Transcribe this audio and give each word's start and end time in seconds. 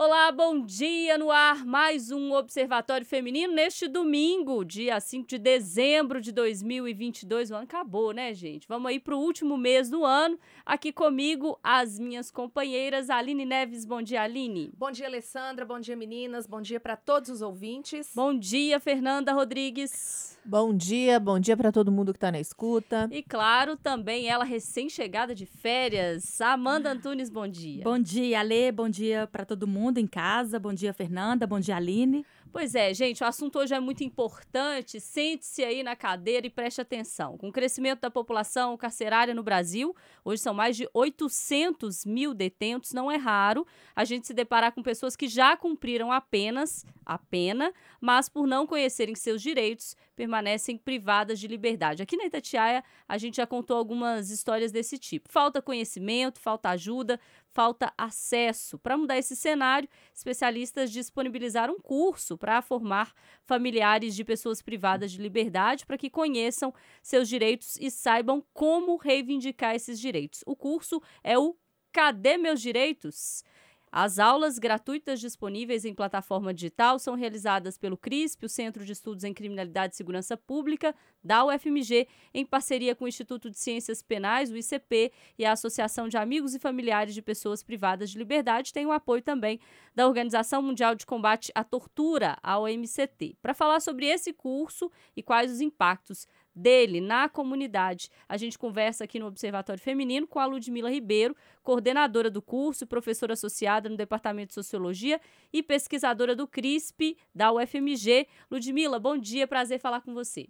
Olá, 0.00 0.30
bom 0.30 0.64
dia 0.64 1.18
no 1.18 1.28
ar. 1.28 1.66
Mais 1.66 2.12
um 2.12 2.32
Observatório 2.32 3.04
Feminino 3.04 3.52
neste 3.52 3.88
domingo, 3.88 4.64
dia 4.64 5.00
5 5.00 5.26
de 5.26 5.38
dezembro 5.38 6.20
de 6.20 6.30
2022. 6.30 7.50
O 7.50 7.56
ano 7.56 7.64
acabou, 7.64 8.12
né, 8.12 8.32
gente? 8.32 8.68
Vamos 8.68 8.90
aí 8.90 9.00
para 9.00 9.16
o 9.16 9.20
último 9.20 9.56
mês 9.56 9.90
do 9.90 10.04
ano. 10.04 10.38
Aqui 10.64 10.92
comigo, 10.92 11.58
as 11.64 11.98
minhas 11.98 12.30
companheiras. 12.30 13.10
Aline 13.10 13.44
Neves, 13.44 13.84
bom 13.84 14.00
dia, 14.00 14.22
Aline. 14.22 14.70
Bom 14.78 14.92
dia, 14.92 15.08
Alessandra. 15.08 15.64
Bom 15.64 15.80
dia, 15.80 15.96
meninas. 15.96 16.46
Bom 16.46 16.62
dia 16.62 16.78
para 16.78 16.94
todos 16.94 17.28
os 17.28 17.42
ouvintes. 17.42 18.12
Bom 18.14 18.38
dia, 18.38 18.78
Fernanda 18.78 19.32
Rodrigues. 19.32 20.38
Bom 20.44 20.72
dia, 20.72 21.20
bom 21.20 21.38
dia 21.38 21.56
para 21.56 21.70
todo 21.70 21.92
mundo 21.92 22.12
que 22.12 22.16
está 22.16 22.32
na 22.32 22.40
escuta. 22.40 23.06
E 23.10 23.22
claro, 23.22 23.76
também 23.76 24.28
ela 24.28 24.44
recém-chegada 24.44 25.34
de 25.34 25.44
férias, 25.44 26.40
Amanda 26.40 26.90
Antunes, 26.92 27.28
bom 27.28 27.46
dia. 27.46 27.84
Bom 27.84 27.98
dia, 27.98 28.40
Alê. 28.40 28.72
Bom 28.72 28.88
dia 28.88 29.28
para 29.30 29.44
todo 29.44 29.66
mundo 29.66 29.87
mundo 29.88 29.98
em 29.98 30.06
casa. 30.06 30.58
Bom 30.58 30.72
dia, 30.72 30.92
Fernanda. 30.92 31.46
Bom 31.46 31.58
dia, 31.58 31.76
Aline. 31.76 32.24
Pois 32.52 32.74
é, 32.74 32.92
gente, 32.92 33.22
o 33.22 33.26
assunto 33.26 33.58
hoje 33.58 33.74
é 33.74 33.80
muito 33.80 34.04
importante. 34.04 35.00
Sente-se 35.00 35.64
aí 35.64 35.82
na 35.82 35.96
cadeira 35.96 36.46
e 36.46 36.50
preste 36.50 36.80
atenção. 36.80 37.38
Com 37.38 37.48
o 37.48 37.52
crescimento 37.52 38.00
da 38.00 38.10
população 38.10 38.76
carcerária 38.76 39.34
no 39.34 39.42
Brasil, 39.42 39.94
hoje 40.24 40.42
são 40.42 40.52
mais 40.52 40.76
de 40.76 40.88
800 40.92 42.04
mil 42.04 42.34
detentos, 42.34 42.92
não 42.92 43.10
é 43.10 43.16
raro 43.16 43.66
a 43.96 44.04
gente 44.04 44.26
se 44.26 44.34
deparar 44.34 44.72
com 44.72 44.82
pessoas 44.82 45.16
que 45.16 45.26
já 45.26 45.56
cumpriram 45.56 46.12
apenas 46.12 46.84
a 47.04 47.18
pena, 47.18 47.72
mas 48.00 48.28
por 48.28 48.46
não 48.46 48.66
conhecerem 48.66 49.14
seus 49.14 49.40
direitos, 49.40 49.96
permanecem 50.14 50.76
privadas 50.76 51.38
de 51.38 51.46
liberdade. 51.46 52.02
Aqui 52.02 52.16
na 52.16 52.26
Itatiaia, 52.26 52.84
a 53.08 53.16
gente 53.16 53.36
já 53.36 53.46
contou 53.46 53.76
algumas 53.76 54.30
histórias 54.30 54.72
desse 54.72 54.98
tipo. 54.98 55.32
Falta 55.32 55.62
conhecimento, 55.62 56.40
falta 56.40 56.70
ajuda, 56.70 57.18
falta 57.58 57.92
acesso. 57.98 58.78
Para 58.78 58.96
mudar 58.96 59.18
esse 59.18 59.34
cenário, 59.34 59.88
especialistas 60.14 60.92
disponibilizaram 60.92 61.74
um 61.74 61.80
curso 61.80 62.38
para 62.38 62.62
formar 62.62 63.12
familiares 63.42 64.14
de 64.14 64.22
pessoas 64.22 64.62
privadas 64.62 65.10
de 65.10 65.20
liberdade 65.20 65.84
para 65.84 65.98
que 65.98 66.08
conheçam 66.08 66.72
seus 67.02 67.28
direitos 67.28 67.76
e 67.80 67.90
saibam 67.90 68.40
como 68.54 68.94
reivindicar 68.94 69.74
esses 69.74 69.98
direitos. 69.98 70.44
O 70.46 70.54
curso 70.54 71.02
é 71.24 71.36
o 71.36 71.56
Cadê 71.90 72.36
Meus 72.36 72.60
Direitos? 72.60 73.42
As 73.90 74.18
aulas 74.18 74.58
gratuitas 74.58 75.20
disponíveis 75.20 75.84
em 75.84 75.94
plataforma 75.94 76.52
digital 76.52 76.98
são 76.98 77.14
realizadas 77.14 77.78
pelo 77.78 77.96
CRISP, 77.96 78.44
o 78.44 78.48
Centro 78.48 78.84
de 78.84 78.92
Estudos 78.92 79.24
em 79.24 79.32
Criminalidade 79.32 79.94
e 79.94 79.96
Segurança 79.96 80.36
Pública, 80.36 80.94
da 81.24 81.44
UFMG, 81.44 82.06
em 82.34 82.44
parceria 82.44 82.94
com 82.94 83.04
o 83.04 83.08
Instituto 83.08 83.50
de 83.50 83.58
Ciências 83.58 84.02
Penais, 84.02 84.50
o 84.50 84.56
ICP, 84.56 85.12
e 85.38 85.44
a 85.44 85.52
Associação 85.52 86.08
de 86.08 86.16
Amigos 86.16 86.54
e 86.54 86.58
Familiares 86.58 87.14
de 87.14 87.22
Pessoas 87.22 87.62
Privadas 87.62 88.10
de 88.10 88.18
Liberdade, 88.18 88.72
tem 88.72 88.86
o 88.86 88.92
apoio 88.92 89.22
também 89.22 89.58
da 89.94 90.06
Organização 90.06 90.62
Mundial 90.62 90.94
de 90.94 91.06
Combate 91.06 91.50
à 91.54 91.64
Tortura, 91.64 92.36
a 92.42 92.58
OMCT. 92.58 93.36
Para 93.40 93.54
falar 93.54 93.80
sobre 93.80 94.06
esse 94.06 94.32
curso 94.32 94.90
e 95.16 95.22
quais 95.22 95.50
os 95.50 95.60
impactos 95.60 96.26
dele 96.58 97.00
na 97.00 97.28
comunidade. 97.28 98.10
A 98.28 98.36
gente 98.36 98.58
conversa 98.58 99.04
aqui 99.04 99.18
no 99.18 99.26
Observatório 99.26 99.80
Feminino 99.80 100.26
com 100.26 100.38
a 100.38 100.46
Ludmila 100.46 100.90
Ribeiro, 100.90 101.34
coordenadora 101.62 102.30
do 102.30 102.42
curso, 102.42 102.86
professora 102.86 103.34
associada 103.34 103.88
no 103.88 103.96
Departamento 103.96 104.48
de 104.48 104.54
Sociologia 104.54 105.20
e 105.52 105.62
pesquisadora 105.62 106.34
do 106.34 106.46
CRISP 106.46 107.16
da 107.34 107.52
UFMG. 107.52 108.26
Ludmila, 108.50 108.98
bom 108.98 109.16
dia, 109.16 109.46
prazer 109.46 109.78
falar 109.78 110.00
com 110.00 110.12
você. 110.12 110.48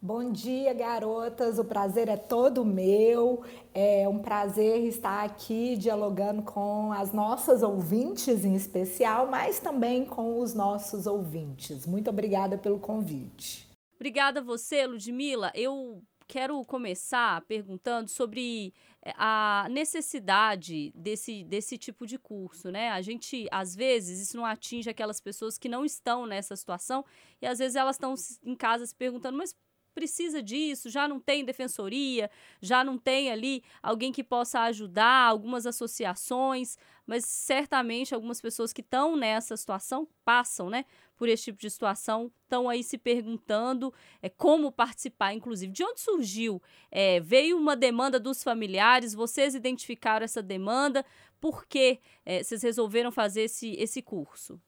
Bom 0.00 0.30
dia, 0.30 0.72
garotas. 0.72 1.58
O 1.58 1.64
prazer 1.64 2.08
é 2.08 2.16
todo 2.16 2.64
meu. 2.64 3.42
É 3.74 4.08
um 4.08 4.20
prazer 4.20 4.84
estar 4.84 5.24
aqui 5.24 5.76
dialogando 5.76 6.40
com 6.42 6.92
as 6.92 7.12
nossas 7.12 7.64
ouvintes 7.64 8.44
em 8.44 8.54
especial, 8.54 9.26
mas 9.26 9.58
também 9.58 10.04
com 10.04 10.38
os 10.38 10.54
nossos 10.54 11.08
ouvintes. 11.08 11.84
Muito 11.84 12.08
obrigada 12.10 12.56
pelo 12.56 12.78
convite. 12.78 13.67
Obrigada 13.98 14.38
a 14.38 14.42
você, 14.42 14.86
Ludmila. 14.86 15.50
Eu 15.56 16.02
quero 16.28 16.62
começar 16.64 17.40
perguntando 17.46 18.08
sobre 18.08 18.72
eh, 19.02 19.12
a 19.16 19.66
necessidade 19.70 20.92
desse, 20.94 21.42
desse 21.42 21.76
tipo 21.76 22.06
de 22.06 22.16
curso, 22.16 22.70
né? 22.70 22.90
A 22.90 23.02
gente, 23.02 23.48
às 23.50 23.74
vezes, 23.74 24.20
isso 24.20 24.36
não 24.36 24.44
atinge 24.44 24.88
aquelas 24.88 25.20
pessoas 25.20 25.58
que 25.58 25.68
não 25.68 25.84
estão 25.84 26.26
nessa 26.26 26.54
situação 26.54 27.04
e 27.42 27.46
às 27.46 27.58
vezes 27.58 27.74
elas 27.74 27.96
estão 27.96 28.14
em 28.44 28.54
casa 28.54 28.86
se 28.86 28.94
perguntando, 28.94 29.38
mas 29.38 29.56
precisa 29.94 30.42
disso, 30.42 30.88
já 30.88 31.08
não 31.08 31.18
tem 31.18 31.44
defensoria, 31.44 32.30
já 32.60 32.84
não 32.84 32.96
tem 32.96 33.30
ali 33.30 33.62
alguém 33.82 34.12
que 34.12 34.22
possa 34.22 34.60
ajudar, 34.60 35.26
algumas 35.26 35.66
associações, 35.66 36.76
mas 37.06 37.24
certamente 37.24 38.14
algumas 38.14 38.40
pessoas 38.40 38.72
que 38.72 38.80
estão 38.80 39.16
nessa 39.16 39.56
situação 39.56 40.06
passam, 40.24 40.68
né, 40.70 40.84
por 41.16 41.28
esse 41.28 41.44
tipo 41.44 41.58
de 41.58 41.68
situação, 41.68 42.30
estão 42.44 42.68
aí 42.68 42.84
se 42.84 42.96
perguntando 42.96 43.92
é, 44.22 44.28
como 44.28 44.70
participar, 44.70 45.34
inclusive. 45.34 45.72
De 45.72 45.82
onde 45.82 46.00
surgiu? 46.00 46.62
É, 46.90 47.18
veio 47.18 47.58
uma 47.58 47.74
demanda 47.74 48.20
dos 48.20 48.42
familiares, 48.42 49.14
vocês 49.14 49.54
identificaram 49.54 50.24
essa 50.24 50.42
demanda, 50.42 51.04
por 51.40 51.66
que 51.66 51.98
é, 52.24 52.42
vocês 52.42 52.62
resolveram 52.62 53.10
fazer 53.10 53.42
esse, 53.42 53.72
esse 53.72 54.00
curso? 54.00 54.60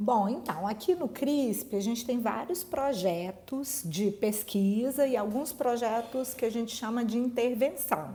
Bom, 0.00 0.28
então, 0.28 0.64
aqui 0.64 0.94
no 0.94 1.08
CRISP 1.08 1.74
a 1.74 1.80
gente 1.80 2.06
tem 2.06 2.20
vários 2.20 2.62
projetos 2.62 3.82
de 3.84 4.12
pesquisa 4.12 5.04
e 5.04 5.16
alguns 5.16 5.52
projetos 5.52 6.32
que 6.32 6.44
a 6.44 6.50
gente 6.50 6.72
chama 6.72 7.04
de 7.04 7.18
intervenção, 7.18 8.14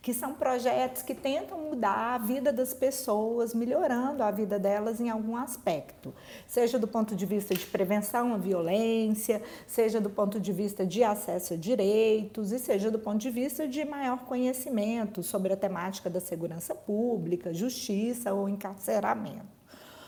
que 0.00 0.14
são 0.14 0.34
projetos 0.34 1.02
que 1.02 1.12
tentam 1.12 1.58
mudar 1.58 2.14
a 2.14 2.18
vida 2.18 2.52
das 2.52 2.72
pessoas, 2.72 3.52
melhorando 3.52 4.22
a 4.22 4.30
vida 4.30 4.60
delas 4.60 5.00
em 5.00 5.10
algum 5.10 5.36
aspecto, 5.36 6.14
seja 6.46 6.78
do 6.78 6.86
ponto 6.86 7.16
de 7.16 7.26
vista 7.26 7.52
de 7.52 7.66
prevenção 7.66 8.32
à 8.32 8.38
violência, 8.38 9.42
seja 9.66 10.00
do 10.00 10.10
ponto 10.10 10.38
de 10.38 10.52
vista 10.52 10.86
de 10.86 11.02
acesso 11.02 11.54
a 11.54 11.56
direitos 11.56 12.52
e 12.52 12.60
seja 12.60 12.92
do 12.92 12.98
ponto 13.00 13.18
de 13.18 13.30
vista 13.30 13.66
de 13.66 13.84
maior 13.84 14.18
conhecimento 14.18 15.20
sobre 15.20 15.52
a 15.52 15.56
temática 15.56 16.08
da 16.08 16.20
segurança 16.20 16.76
pública, 16.76 17.52
justiça 17.52 18.32
ou 18.32 18.48
encarceramento. 18.48 19.63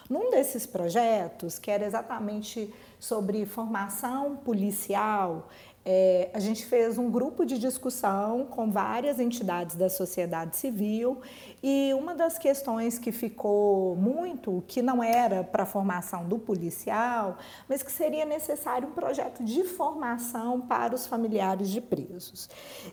Num 0.09 0.31
desses 0.31 0.67
projetos, 0.67 1.59
que 1.59 1.71
era 1.71 1.85
exatamente 1.85 2.73
sobre 2.99 3.45
formação 3.45 4.37
policial, 4.37 5.49
é, 5.89 6.31
a 6.35 6.41
gente 6.41 6.67
fez 6.67 6.99
um 6.99 7.09
grupo 7.09 7.47
de 7.47 7.59
discussão 7.61 8.45
com 8.47 8.73
várias 8.73 9.21
entidades 9.21 9.77
da 9.77 9.89
sociedade 9.89 10.57
civil 10.57 11.21
e 11.63 11.95
uma 11.95 12.13
das 12.13 12.37
questões 12.39 12.99
que 12.99 13.13
ficou 13.13 13.95
muito, 13.95 14.65
que 14.67 14.83
não 14.83 15.03
era 15.03 15.45
para 15.45 15.63
a 15.63 15.67
formação 15.67 16.25
do 16.25 16.41
policial, 16.41 17.39
mas 17.69 17.85
que 17.85 17.93
seria 17.93 18.25
necessário 18.25 18.89
um 18.89 18.91
projeto 18.91 19.45
de 19.45 19.63
formação 19.63 20.61
para 20.61 20.93
os 20.93 21.07
familiares 21.07 21.71
de 21.71 21.81
presos. 21.81 22.51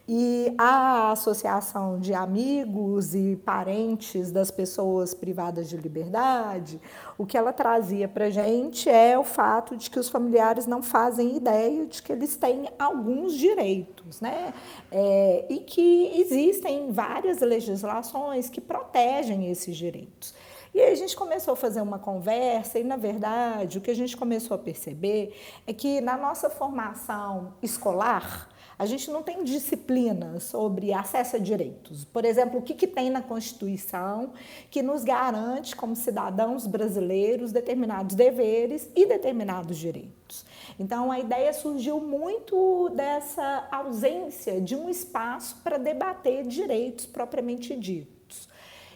E 0.08 0.54
a 0.56 1.12
Associação 1.12 2.00
de 2.00 2.14
Amigos 2.14 3.16
e 3.16 3.36
Parentes 3.44 4.31
das 4.31 4.52
Pessoas 4.52 5.16
Privadas 5.16 5.68
de 5.68 5.78
Liberdade, 5.78 6.80
o 7.18 7.25
que 7.25 7.38
ela 7.38 7.52
trazia 7.52 8.08
para 8.08 8.25
a 8.25 8.30
gente 8.30 8.88
é 8.88 9.18
o 9.18 9.24
fato 9.24 9.75
de 9.75 9.90
que 9.90 10.00
os 10.00 10.10
familiares 10.10 10.68
não 10.68 10.84
fazem 10.84 11.36
ideia 11.36 11.88
de 11.88 12.02
que 12.02 12.12
eles 12.12 12.36
têm 12.36 12.70
alguns 12.84 13.34
direitos, 13.38 14.22
né? 14.22 14.54
É, 14.92 15.46
e 15.50 15.60
que 15.60 16.12
existem 16.20 16.92
várias 16.92 17.40
legislações 17.42 18.50
que 18.50 18.62
protegem 18.62 19.50
esses 19.50 19.76
direitos. 19.76 20.34
E 20.74 20.82
aí 20.82 20.92
a 20.92 20.96
gente 20.96 21.16
começou 21.16 21.54
a 21.54 21.58
fazer 21.58 21.82
uma 21.82 22.00
conversa 22.00 22.80
e, 22.80 22.84
na 22.84 22.98
verdade, 22.98 23.78
o 23.78 23.82
que 23.82 23.92
a 23.92 23.96
gente 23.96 24.18
começou 24.18 24.56
a 24.56 24.58
perceber 24.58 25.36
é 25.68 25.74
que 25.74 26.02
na 26.02 26.18
nossa 26.18 26.50
formação 26.50 27.54
escolar, 27.62 28.50
a 28.78 28.88
gente 28.88 29.12
não 29.12 29.22
tem 29.22 29.44
disciplina 29.44 30.40
sobre 30.40 30.92
acesso 30.92 31.36
a 31.36 31.40
direitos. 31.40 32.06
Por 32.06 32.26
exemplo, 32.26 32.60
o 32.60 32.62
que, 32.64 32.74
que 32.74 32.88
tem 32.88 33.10
na 33.12 33.22
Constituição 33.22 34.34
que 34.72 34.82
nos 34.82 35.04
garante, 35.04 35.76
como 35.76 35.96
cidadãos 35.96 36.66
brasileiros, 36.66 37.52
determinados 37.52 38.16
deveres 38.16 38.90
e 38.96 39.06
determinados 39.06 39.78
direitos. 39.78 40.44
Então, 40.80 41.12
a 41.12 41.19
ideia 41.19 41.54
surgiu 41.54 42.00
muito 42.00 42.90
dessa 42.90 43.68
ausência 43.72 44.60
de 44.60 44.76
um 44.76 44.90
espaço 44.90 45.58
para 45.64 45.78
debater 45.78 46.46
direitos 46.48 47.06
propriamente 47.06 47.76
ditos. 47.76 48.23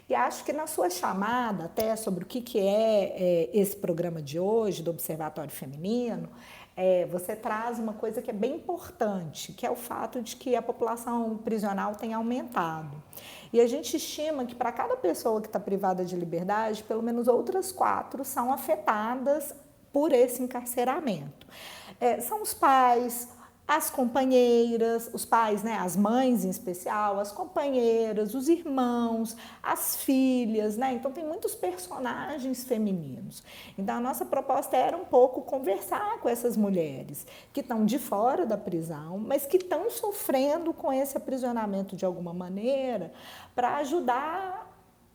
E 0.10 0.16
acho 0.16 0.44
que 0.46 0.54
na 0.54 0.68
sua 0.68 0.90
chamada, 0.90 1.66
até 1.66 1.96
sobre 1.96 2.24
o 2.24 2.28
que, 2.28 2.42
que 2.42 2.60
é, 2.60 3.14
é 3.16 3.50
esse 3.54 3.76
programa 3.76 4.22
de 4.22 4.40
hoje, 4.40 4.82
do 4.82 4.92
Observatório 4.92 5.52
Feminino, 5.52 6.30
é, 6.78 7.06
você 7.08 7.36
traz 7.36 7.80
uma 7.80 7.94
coisa 7.94 8.22
que 8.22 8.30
é 8.30 8.34
bem 8.34 8.56
importante, 8.56 9.52
que 9.52 9.66
é 9.66 9.72
o 9.72 9.76
fato 9.76 10.22
de 10.22 10.36
que 10.36 10.56
a 10.56 10.62
população 10.62 11.38
prisional 11.38 11.96
tem 11.96 12.14
aumentado. 12.14 13.04
E 13.52 13.60
a 13.60 13.68
gente 13.68 13.98
estima 13.98 14.46
que 14.46 14.54
para 14.54 14.72
cada 14.72 14.96
pessoa 14.96 15.42
que 15.42 15.48
está 15.48 15.60
privada 15.60 16.06
de 16.06 16.16
liberdade, 16.16 16.84
pelo 16.84 17.02
menos 17.02 17.28
outras 17.28 17.72
quatro 17.72 18.24
são 18.24 18.54
afetadas 18.54 19.56
por 19.92 20.14
esse 20.14 20.44
encarceramento. 20.44 21.48
É, 22.00 22.22
são 22.22 22.44
os 22.44 22.54
pais, 22.54 23.28
as 23.68 23.90
companheiras, 23.90 25.10
os 25.14 25.26
pais, 25.26 25.62
né, 25.62 25.78
as 25.78 25.98
mães 25.98 26.46
em 26.46 26.50
especial, 26.50 27.20
as 27.20 27.34
companheiras, 27.34 28.34
os 28.34 28.48
irmãos, 28.48 29.36
as 29.62 29.98
filhas, 29.98 30.78
né? 30.78 30.94
Então 30.94 31.12
tem 31.12 31.26
muitos 31.26 31.54
personagens 31.54 32.64
femininos. 32.64 33.44
Então 33.78 33.98
a 33.98 34.00
nossa 34.00 34.24
proposta 34.24 34.78
era 34.78 34.96
um 34.96 35.04
pouco 35.04 35.42
conversar 35.42 36.20
com 36.20 36.30
essas 36.30 36.56
mulheres 36.56 37.28
que 37.52 37.60
estão 37.60 37.86
de 37.86 38.00
fora 38.00 38.46
da 38.46 38.58
prisão, 38.58 39.18
mas 39.18 39.46
que 39.46 39.58
estão 39.58 39.90
sofrendo 39.90 40.74
com 40.74 40.94
esse 40.94 41.18
aprisionamento 41.18 41.96
de 41.96 42.06
alguma 42.06 42.34
maneira, 42.34 43.12
para 43.54 43.78
ajudar 43.78 44.67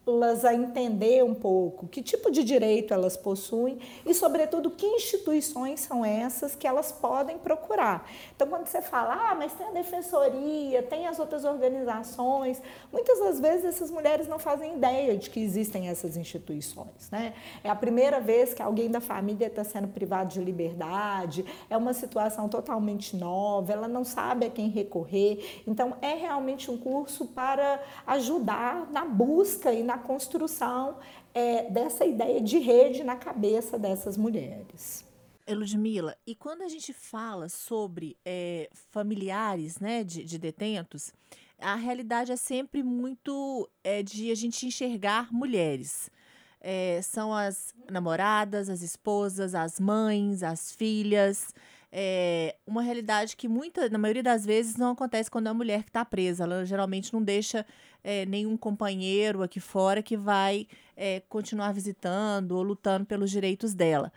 las 0.05 0.45
a 0.45 0.53
entender 0.53 1.23
um 1.23 1.35
pouco 1.35 1.87
que 1.87 2.03
tipo 2.03 2.31
de 2.31 2.43
direito 2.43 2.93
elas 2.93 3.17
possuem 3.17 3.79
e, 4.05 4.13
sobretudo, 4.13 4.71
que 4.71 4.85
instituições 4.85 5.81
são 5.81 6.05
essas 6.05 6.57
que 6.57 6.67
elas 6.67 6.91
podem 6.91 7.39
procurar. 7.39 8.09
Então, 8.35 8.49
quando 8.49 8.67
você 8.67 8.83
fala, 8.83 9.31
ah, 9.31 9.35
mas 9.35 9.53
tem 9.53 9.67
a 9.67 9.71
defensoria, 9.71 10.83
tem 10.83 11.07
as 11.07 11.21
outras 11.21 11.45
organizações, 11.45 12.61
muitas 12.93 13.21
das 13.21 13.39
vezes 13.39 13.65
essas 13.65 13.91
mulheres 13.91 14.27
não 14.27 14.41
fazem 14.41 14.75
ideia 14.75 15.17
de 15.17 15.31
que 15.31 15.41
existem 15.41 15.89
essas 15.89 16.17
instituições. 16.17 17.09
Né? 17.11 17.35
É 17.63 17.71
a 17.71 17.77
primeira 17.77 18.21
vez 18.21 18.53
que 18.53 18.63
alguém 18.63 18.91
da 18.91 19.01
família 19.01 19.47
está 19.47 19.63
sendo 19.63 19.87
privado 19.87 20.35
de 20.35 20.41
liberdade, 20.41 21.45
é 21.71 21.77
uma 21.77 21.93
situação 21.93 22.49
totalmente 22.49 23.17
nova, 23.17 23.73
ela 23.73 23.87
não 23.87 24.05
sabe 24.05 24.47
a 24.47 24.51
quem 24.51 24.69
recorrer. 24.69 25.63
Então, 25.67 25.97
é 26.03 26.15
realmente 26.15 26.71
um 26.71 26.77
curso 26.77 27.27
para 27.27 27.81
ajudar 28.07 28.91
na 28.91 29.05
busca 29.05 29.73
e 29.73 29.83
na 29.83 29.92
na 29.93 29.99
construção 29.99 30.97
é, 31.35 31.71
dessa 31.71 32.07
ideia 32.07 32.41
de 32.41 32.59
rede 32.59 33.05
na 33.05 33.17
cabeça 33.17 33.79
dessas 33.79 34.17
mulheres. 34.17 35.05
Ludmila, 35.47 36.17
e 36.27 36.35
quando 36.35 36.63
a 36.63 36.69
gente 36.69 36.95
fala 36.95 37.49
sobre 37.51 38.17
é, 38.25 38.71
familiares 38.91 39.79
né, 39.79 40.03
de, 40.03 40.25
de, 40.25 40.39
detentos, 40.39 41.13
a 41.59 41.75
realidade 41.75 42.33
é 42.33 42.37
sempre 42.37 42.83
muito 42.83 43.69
é, 43.85 44.03
de 44.03 44.31
a 44.31 44.35
gente 44.35 44.67
enxergar 44.67 45.31
mulheres. 45.31 46.11
É, 46.59 47.03
são 47.03 47.35
as 47.35 47.75
namoradas, 47.91 48.71
as 48.71 48.81
esposas, 48.81 49.55
as 49.55 49.79
mães, 49.79 50.43
as 50.43 50.73
filhas 50.73 51.53
é 51.93 52.57
uma 52.67 52.83
realidade 52.83 53.37
que 53.37 53.47
muita, 53.47 53.89
na 53.91 53.99
maioria 53.99 54.23
das 54.23 54.47
vezes 54.47 54.77
não 54.77 54.93
acontece 54.93 55.31
quando 55.31 55.47
é 55.47 55.51
a 55.51 55.55
mulher 55.55 55.83
que 55.83 55.91
está 55.91 56.05
presa. 56.05 56.45
Ela 56.45 56.65
geralmente 56.65 57.13
não 57.13 57.23
deixa 57.23 57.67
é, 58.03 58.25
nenhum 58.25 58.57
companheiro 58.57 59.43
aqui 59.43 59.61
fora 59.61 60.03
que 60.03 60.17
vai 60.17 60.67
é, 60.97 61.21
continuar 61.29 61.73
visitando 61.73 62.53
ou 62.53 62.63
lutando 62.63 63.05
pelos 63.05 63.31
direitos 63.31 63.75
dela. 63.75 64.11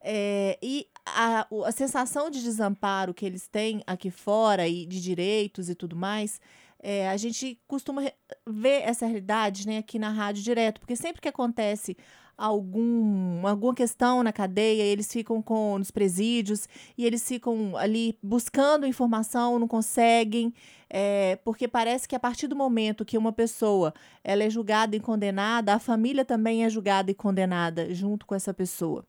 É, 0.00 0.58
e 0.62 0.86
a, 1.04 1.46
a 1.66 1.72
sensação 1.72 2.30
de 2.30 2.42
desamparo 2.42 3.12
que 3.12 3.26
eles 3.26 3.46
têm 3.46 3.82
aqui 3.86 4.10
fora 4.10 4.66
e 4.66 4.86
de 4.86 4.98
direitos 5.00 5.68
e 5.68 5.74
tudo 5.74 5.94
mais, 5.94 6.40
é, 6.82 7.08
a 7.08 7.16
gente 7.16 7.60
costuma 7.68 8.02
ver 8.48 8.82
essa 8.82 9.06
realidade 9.06 9.66
né, 9.66 9.78
aqui 9.78 9.98
na 9.98 10.10
rádio 10.10 10.42
direto, 10.42 10.80
porque 10.80 10.96
sempre 10.96 11.20
que 11.20 11.28
acontece 11.28 11.96
algum, 12.36 13.46
alguma 13.46 13.74
questão 13.74 14.22
na 14.22 14.32
cadeia, 14.32 14.82
eles 14.82 15.12
ficam 15.12 15.42
com 15.42 15.76
nos 15.76 15.90
presídios 15.90 16.66
e 16.96 17.04
eles 17.04 17.26
ficam 17.28 17.76
ali 17.76 18.18
buscando 18.22 18.86
informação, 18.86 19.58
não 19.58 19.68
conseguem, 19.68 20.54
é, 20.88 21.36
porque 21.44 21.68
parece 21.68 22.08
que 22.08 22.16
a 22.16 22.20
partir 22.20 22.46
do 22.46 22.56
momento 22.56 23.04
que 23.04 23.18
uma 23.18 23.30
pessoa 23.30 23.92
ela 24.24 24.42
é 24.42 24.48
julgada 24.48 24.96
e 24.96 25.00
condenada, 25.00 25.74
a 25.74 25.78
família 25.78 26.24
também 26.24 26.64
é 26.64 26.70
julgada 26.70 27.10
e 27.10 27.14
condenada 27.14 27.94
junto 27.94 28.24
com 28.24 28.34
essa 28.34 28.54
pessoa. 28.54 29.04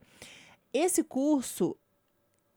Esse 0.74 1.01
curso 1.01 1.77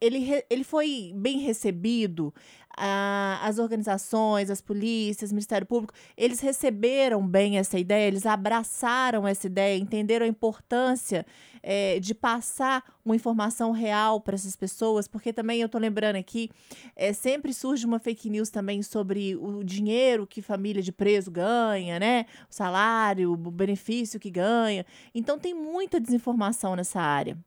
ele, 0.00 0.44
ele 0.50 0.64
foi 0.64 1.12
bem 1.14 1.38
recebido 1.38 2.34
a, 2.76 3.40
as 3.42 3.58
organizações, 3.58 4.50
as 4.50 4.60
polícias, 4.60 5.30
o 5.30 5.34
Ministério 5.34 5.66
Público, 5.66 5.94
eles 6.16 6.40
receberam 6.40 7.26
bem 7.26 7.58
essa 7.58 7.78
ideia, 7.78 8.08
eles 8.08 8.26
abraçaram 8.26 9.26
essa 9.26 9.46
ideia, 9.46 9.78
entenderam 9.78 10.26
a 10.26 10.28
importância 10.28 11.26
é, 11.62 11.98
de 11.98 12.14
passar 12.14 12.84
uma 13.04 13.16
informação 13.16 13.70
real 13.72 14.20
para 14.20 14.34
essas 14.34 14.54
pessoas, 14.54 15.08
porque 15.08 15.32
também 15.32 15.60
eu 15.60 15.66
estou 15.66 15.80
lembrando 15.80 16.16
aqui, 16.16 16.50
é, 16.94 17.12
sempre 17.12 17.54
surge 17.54 17.86
uma 17.86 17.98
fake 17.98 18.28
news 18.28 18.50
também 18.50 18.82
sobre 18.82 19.34
o 19.36 19.64
dinheiro 19.64 20.26
que 20.26 20.42
família 20.42 20.82
de 20.82 20.92
preso 20.92 21.30
ganha, 21.30 21.98
né? 21.98 22.26
O 22.50 22.54
salário, 22.54 23.32
o 23.32 23.36
benefício 23.36 24.20
que 24.20 24.30
ganha. 24.30 24.84
Então 25.14 25.38
tem 25.38 25.54
muita 25.54 25.98
desinformação 25.98 26.76
nessa 26.76 27.00
área. 27.00 27.38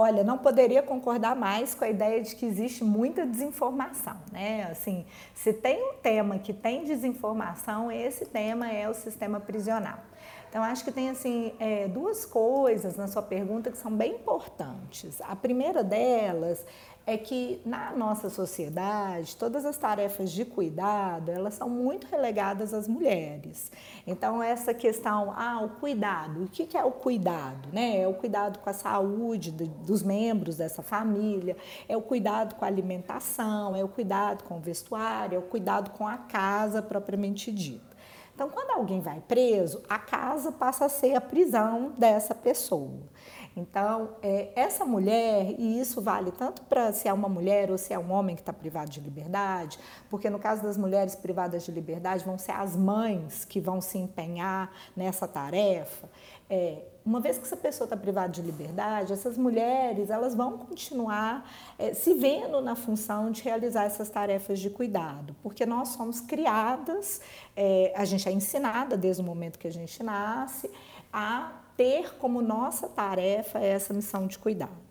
Olha, 0.00 0.22
não 0.22 0.38
poderia 0.38 0.80
concordar 0.80 1.34
mais 1.34 1.74
com 1.74 1.84
a 1.84 1.90
ideia 1.90 2.22
de 2.22 2.36
que 2.36 2.46
existe 2.46 2.84
muita 2.84 3.26
desinformação, 3.26 4.16
né? 4.30 4.68
Assim, 4.70 5.04
se 5.34 5.52
tem 5.52 5.82
um 5.90 5.94
tema 5.94 6.38
que 6.38 6.52
tem 6.52 6.84
desinformação, 6.84 7.90
esse 7.90 8.24
tema 8.24 8.70
é 8.70 8.88
o 8.88 8.94
sistema 8.94 9.40
prisional. 9.40 9.98
Então, 10.48 10.62
acho 10.62 10.84
que 10.84 10.92
tem 10.92 11.10
assim 11.10 11.52
é, 11.58 11.88
duas 11.88 12.24
coisas 12.24 12.96
na 12.96 13.08
sua 13.08 13.22
pergunta 13.22 13.72
que 13.72 13.76
são 13.76 13.90
bem 13.90 14.14
importantes. 14.14 15.20
A 15.22 15.34
primeira 15.34 15.82
delas 15.82 16.64
é 17.08 17.16
que 17.16 17.58
na 17.64 17.92
nossa 17.92 18.28
sociedade 18.28 19.34
todas 19.34 19.64
as 19.64 19.78
tarefas 19.78 20.30
de 20.30 20.44
cuidado 20.44 21.30
elas 21.30 21.54
são 21.54 21.66
muito 21.66 22.06
relegadas 22.06 22.74
às 22.74 22.86
mulheres. 22.86 23.72
Então 24.06 24.42
essa 24.42 24.74
questão, 24.74 25.32
ah, 25.34 25.62
o 25.62 25.70
cuidado, 25.80 26.44
o 26.44 26.48
que 26.48 26.76
é 26.76 26.84
o 26.84 26.90
cuidado, 26.90 27.70
né? 27.72 28.02
É 28.02 28.06
o 28.06 28.12
cuidado 28.12 28.58
com 28.58 28.68
a 28.68 28.74
saúde 28.74 29.50
dos 29.50 30.02
membros 30.02 30.56
dessa 30.56 30.82
família, 30.82 31.56
é 31.88 31.96
o 31.96 32.02
cuidado 32.02 32.56
com 32.56 32.66
a 32.66 32.68
alimentação, 32.68 33.74
é 33.74 33.82
o 33.82 33.88
cuidado 33.88 34.44
com 34.44 34.58
o 34.58 34.60
vestuário, 34.60 35.36
é 35.36 35.38
o 35.38 35.42
cuidado 35.42 35.92
com 35.92 36.06
a 36.06 36.18
casa 36.18 36.82
propriamente 36.82 37.50
dita. 37.50 37.88
Então, 38.34 38.50
quando 38.50 38.70
alguém 38.70 39.00
vai 39.00 39.20
preso, 39.26 39.82
a 39.88 39.98
casa 39.98 40.52
passa 40.52 40.84
a 40.84 40.88
ser 40.88 41.14
a 41.16 41.20
prisão 41.20 41.92
dessa 41.98 42.34
pessoa. 42.36 43.00
Então, 43.58 44.10
é, 44.22 44.50
essa 44.54 44.84
mulher, 44.84 45.56
e 45.58 45.80
isso 45.80 46.00
vale 46.00 46.30
tanto 46.30 46.62
para 46.62 46.92
se 46.92 47.08
é 47.08 47.12
uma 47.12 47.28
mulher 47.28 47.72
ou 47.72 47.76
se 47.76 47.92
é 47.92 47.98
um 47.98 48.12
homem 48.12 48.36
que 48.36 48.42
está 48.42 48.52
privado 48.52 48.88
de 48.88 49.00
liberdade, 49.00 49.80
porque 50.08 50.30
no 50.30 50.38
caso 50.38 50.62
das 50.62 50.76
mulheres 50.76 51.16
privadas 51.16 51.64
de 51.64 51.72
liberdade, 51.72 52.24
vão 52.24 52.38
ser 52.38 52.52
as 52.52 52.76
mães 52.76 53.44
que 53.44 53.60
vão 53.60 53.80
se 53.80 53.98
empenhar 53.98 54.70
nessa 54.96 55.26
tarefa. 55.26 56.08
É, 56.48 56.82
uma 57.04 57.18
vez 57.18 57.36
que 57.36 57.44
essa 57.44 57.56
pessoa 57.56 57.86
está 57.86 57.96
privada 57.96 58.28
de 58.28 58.42
liberdade, 58.42 59.12
essas 59.12 59.36
mulheres 59.36 60.08
elas 60.08 60.36
vão 60.36 60.56
continuar 60.56 61.50
é, 61.76 61.92
se 61.92 62.14
vendo 62.14 62.60
na 62.60 62.76
função 62.76 63.30
de 63.32 63.42
realizar 63.42 63.84
essas 63.84 64.08
tarefas 64.08 64.60
de 64.60 64.70
cuidado, 64.70 65.34
porque 65.42 65.66
nós 65.66 65.88
somos 65.88 66.20
criadas, 66.20 67.20
é, 67.56 67.92
a 67.96 68.04
gente 68.04 68.28
é 68.28 68.32
ensinada 68.32 68.96
desde 68.96 69.20
o 69.20 69.24
momento 69.24 69.58
que 69.58 69.66
a 69.66 69.72
gente 69.72 70.00
nasce 70.00 70.70
a 71.12 71.50
ter 71.78 72.16
como 72.16 72.42
nossa 72.42 72.88
tarefa 72.88 73.60
essa 73.60 73.94
missão 73.94 74.26
de 74.26 74.36
cuidado. 74.36 74.88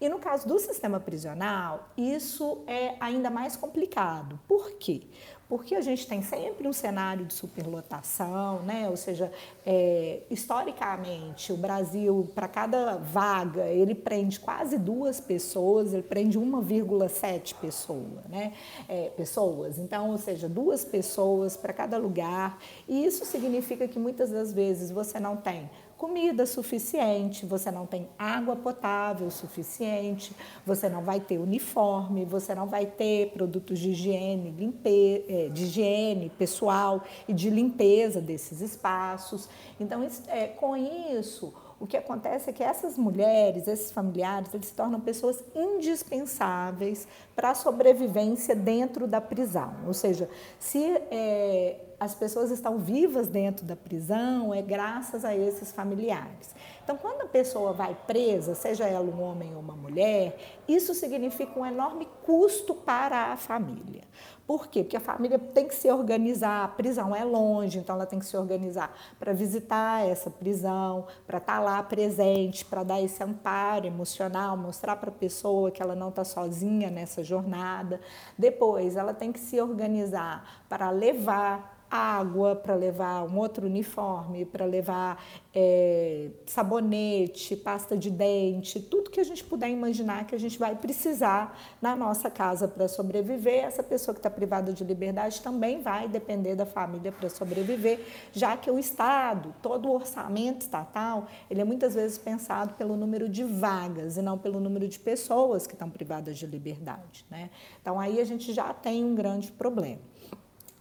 E 0.00 0.08
no 0.08 0.18
caso 0.18 0.48
do 0.48 0.58
sistema 0.58 0.98
prisional, 0.98 1.90
isso 1.94 2.64
é 2.66 2.94
ainda 2.98 3.28
mais 3.28 3.54
complicado. 3.54 4.40
Por 4.48 4.72
quê? 4.72 5.02
Porque 5.46 5.74
a 5.74 5.82
gente 5.82 6.06
tem 6.06 6.22
sempre 6.22 6.66
um 6.66 6.72
cenário 6.72 7.26
de 7.26 7.34
superlotação, 7.34 8.62
né? 8.62 8.88
ou 8.88 8.96
seja, 8.96 9.30
é, 9.66 10.22
historicamente, 10.30 11.52
o 11.52 11.56
Brasil, 11.56 12.30
para 12.34 12.48
cada 12.48 12.96
vaga, 12.96 13.66
ele 13.66 13.94
prende 13.94 14.40
quase 14.40 14.78
duas 14.78 15.20
pessoas, 15.20 15.92
ele 15.92 16.04
prende 16.04 16.38
1,7 16.38 17.56
pessoa, 17.56 18.22
né? 18.28 18.54
É, 18.88 19.10
pessoas. 19.10 19.76
Então, 19.76 20.10
ou 20.12 20.18
seja, 20.18 20.48
duas 20.48 20.84
pessoas 20.84 21.56
para 21.56 21.74
cada 21.74 21.98
lugar. 21.98 22.58
E 22.88 23.04
isso 23.04 23.26
significa 23.26 23.86
que 23.86 23.98
muitas 23.98 24.30
das 24.30 24.54
vezes 24.54 24.90
você 24.90 25.20
não 25.20 25.36
tem 25.36 25.68
comida 26.00 26.46
suficiente, 26.46 27.44
você 27.44 27.70
não 27.70 27.84
tem 27.84 28.08
água 28.18 28.56
potável 28.56 29.30
suficiente, 29.30 30.34
você 30.64 30.88
não 30.88 31.02
vai 31.02 31.20
ter 31.20 31.36
uniforme, 31.36 32.24
você 32.24 32.54
não 32.54 32.66
vai 32.66 32.86
ter 32.86 33.32
produtos 33.32 33.78
de 33.78 33.90
higiene, 33.90 34.50
limpe, 34.50 35.26
é, 35.28 35.50
de 35.50 35.64
higiene 35.64 36.30
pessoal 36.30 37.04
e 37.28 37.34
de 37.34 37.50
limpeza 37.50 38.18
desses 38.18 38.62
espaços. 38.62 39.46
Então, 39.78 40.02
é, 40.28 40.46
com 40.46 40.74
isso, 40.74 41.52
o 41.80 41.86
que 41.86 41.96
acontece 41.96 42.50
é 42.50 42.52
que 42.52 42.62
essas 42.62 42.98
mulheres, 42.98 43.66
esses 43.66 43.90
familiares, 43.90 44.52
eles 44.52 44.66
se 44.66 44.74
tornam 44.74 45.00
pessoas 45.00 45.42
indispensáveis 45.54 47.08
para 47.34 47.50
a 47.50 47.54
sobrevivência 47.54 48.54
dentro 48.54 49.06
da 49.06 49.18
prisão. 49.18 49.74
Ou 49.86 49.94
seja, 49.94 50.28
se 50.58 50.84
é, 51.10 51.80
as 51.98 52.14
pessoas 52.14 52.50
estão 52.50 52.78
vivas 52.78 53.28
dentro 53.28 53.64
da 53.64 53.74
prisão 53.74 54.52
é 54.52 54.60
graças 54.60 55.24
a 55.24 55.34
esses 55.34 55.72
familiares. 55.72 56.54
Então, 56.84 56.98
quando 56.98 57.22
a 57.22 57.26
pessoa 57.26 57.72
vai 57.72 57.96
presa, 58.06 58.54
seja 58.54 58.84
ela 58.84 59.04
um 59.04 59.22
homem 59.22 59.54
ou 59.54 59.60
uma 59.60 59.74
mulher, 59.74 60.36
isso 60.68 60.94
significa 60.94 61.58
um 61.58 61.64
enorme 61.64 62.06
custo 62.24 62.74
para 62.74 63.32
a 63.32 63.36
família. 63.36 64.02
Por 64.50 64.66
quê? 64.66 64.82
Porque 64.82 64.96
a 64.96 65.00
família 65.00 65.38
tem 65.38 65.68
que 65.68 65.74
se 65.76 65.88
organizar, 65.88 66.64
a 66.64 66.66
prisão 66.66 67.14
é 67.14 67.22
longe, 67.22 67.78
então 67.78 67.94
ela 67.94 68.04
tem 68.04 68.18
que 68.18 68.26
se 68.26 68.36
organizar 68.36 68.92
para 69.16 69.32
visitar 69.32 70.04
essa 70.04 70.28
prisão, 70.28 71.06
para 71.24 71.38
estar 71.38 71.58
tá 71.58 71.60
lá 71.60 71.80
presente, 71.84 72.64
para 72.64 72.82
dar 72.82 73.00
esse 73.00 73.22
amparo 73.22 73.86
emocional, 73.86 74.56
mostrar 74.56 74.96
para 74.96 75.08
a 75.08 75.12
pessoa 75.12 75.70
que 75.70 75.80
ela 75.80 75.94
não 75.94 76.08
está 76.08 76.24
sozinha 76.24 76.90
nessa 76.90 77.22
jornada. 77.22 78.00
Depois, 78.36 78.96
ela 78.96 79.14
tem 79.14 79.30
que 79.30 79.38
se 79.38 79.60
organizar 79.60 80.64
para 80.68 80.90
levar 80.90 81.79
água, 81.90 82.54
para 82.54 82.74
levar 82.74 83.24
um 83.24 83.36
outro 83.38 83.66
uniforme, 83.66 84.44
para 84.44 84.64
levar 84.64 85.22
é, 85.52 86.30
sabonete, 86.46 87.56
pasta 87.56 87.96
de 87.96 88.10
dente, 88.10 88.80
tudo 88.80 89.10
que 89.10 89.18
a 89.18 89.24
gente 89.24 89.42
puder 89.42 89.68
imaginar 89.68 90.24
que 90.26 90.34
a 90.34 90.38
gente 90.38 90.58
vai 90.58 90.76
precisar 90.76 91.58
na 91.82 91.96
nossa 91.96 92.30
casa 92.30 92.68
para 92.68 92.86
sobreviver. 92.86 93.64
Essa 93.64 93.82
pessoa 93.82 94.14
que 94.14 94.20
está 94.20 94.30
privada 94.30 94.72
de 94.72 94.84
liberdade 94.84 95.40
também 95.40 95.82
vai 95.82 96.06
depender 96.08 96.54
da 96.54 96.64
família 96.64 97.10
para 97.10 97.28
sobreviver, 97.28 98.00
já 98.32 98.56
que 98.56 98.70
o 98.70 98.78
Estado, 98.78 99.52
todo 99.60 99.88
o 99.88 99.94
orçamento 99.94 100.62
estatal, 100.62 101.26
ele 101.50 101.60
é 101.60 101.64
muitas 101.64 101.94
vezes 101.94 102.16
pensado 102.18 102.74
pelo 102.74 102.96
número 102.96 103.28
de 103.28 103.42
vagas 103.42 104.16
e 104.16 104.22
não 104.22 104.38
pelo 104.38 104.60
número 104.60 104.86
de 104.86 104.98
pessoas 104.98 105.66
que 105.66 105.74
estão 105.74 105.90
privadas 105.90 106.38
de 106.38 106.46
liberdade. 106.46 107.24
Né? 107.28 107.50
Então 107.80 107.98
aí 107.98 108.20
a 108.20 108.24
gente 108.24 108.52
já 108.52 108.72
tem 108.72 109.04
um 109.04 109.14
grande 109.14 109.50
problema. 109.50 110.09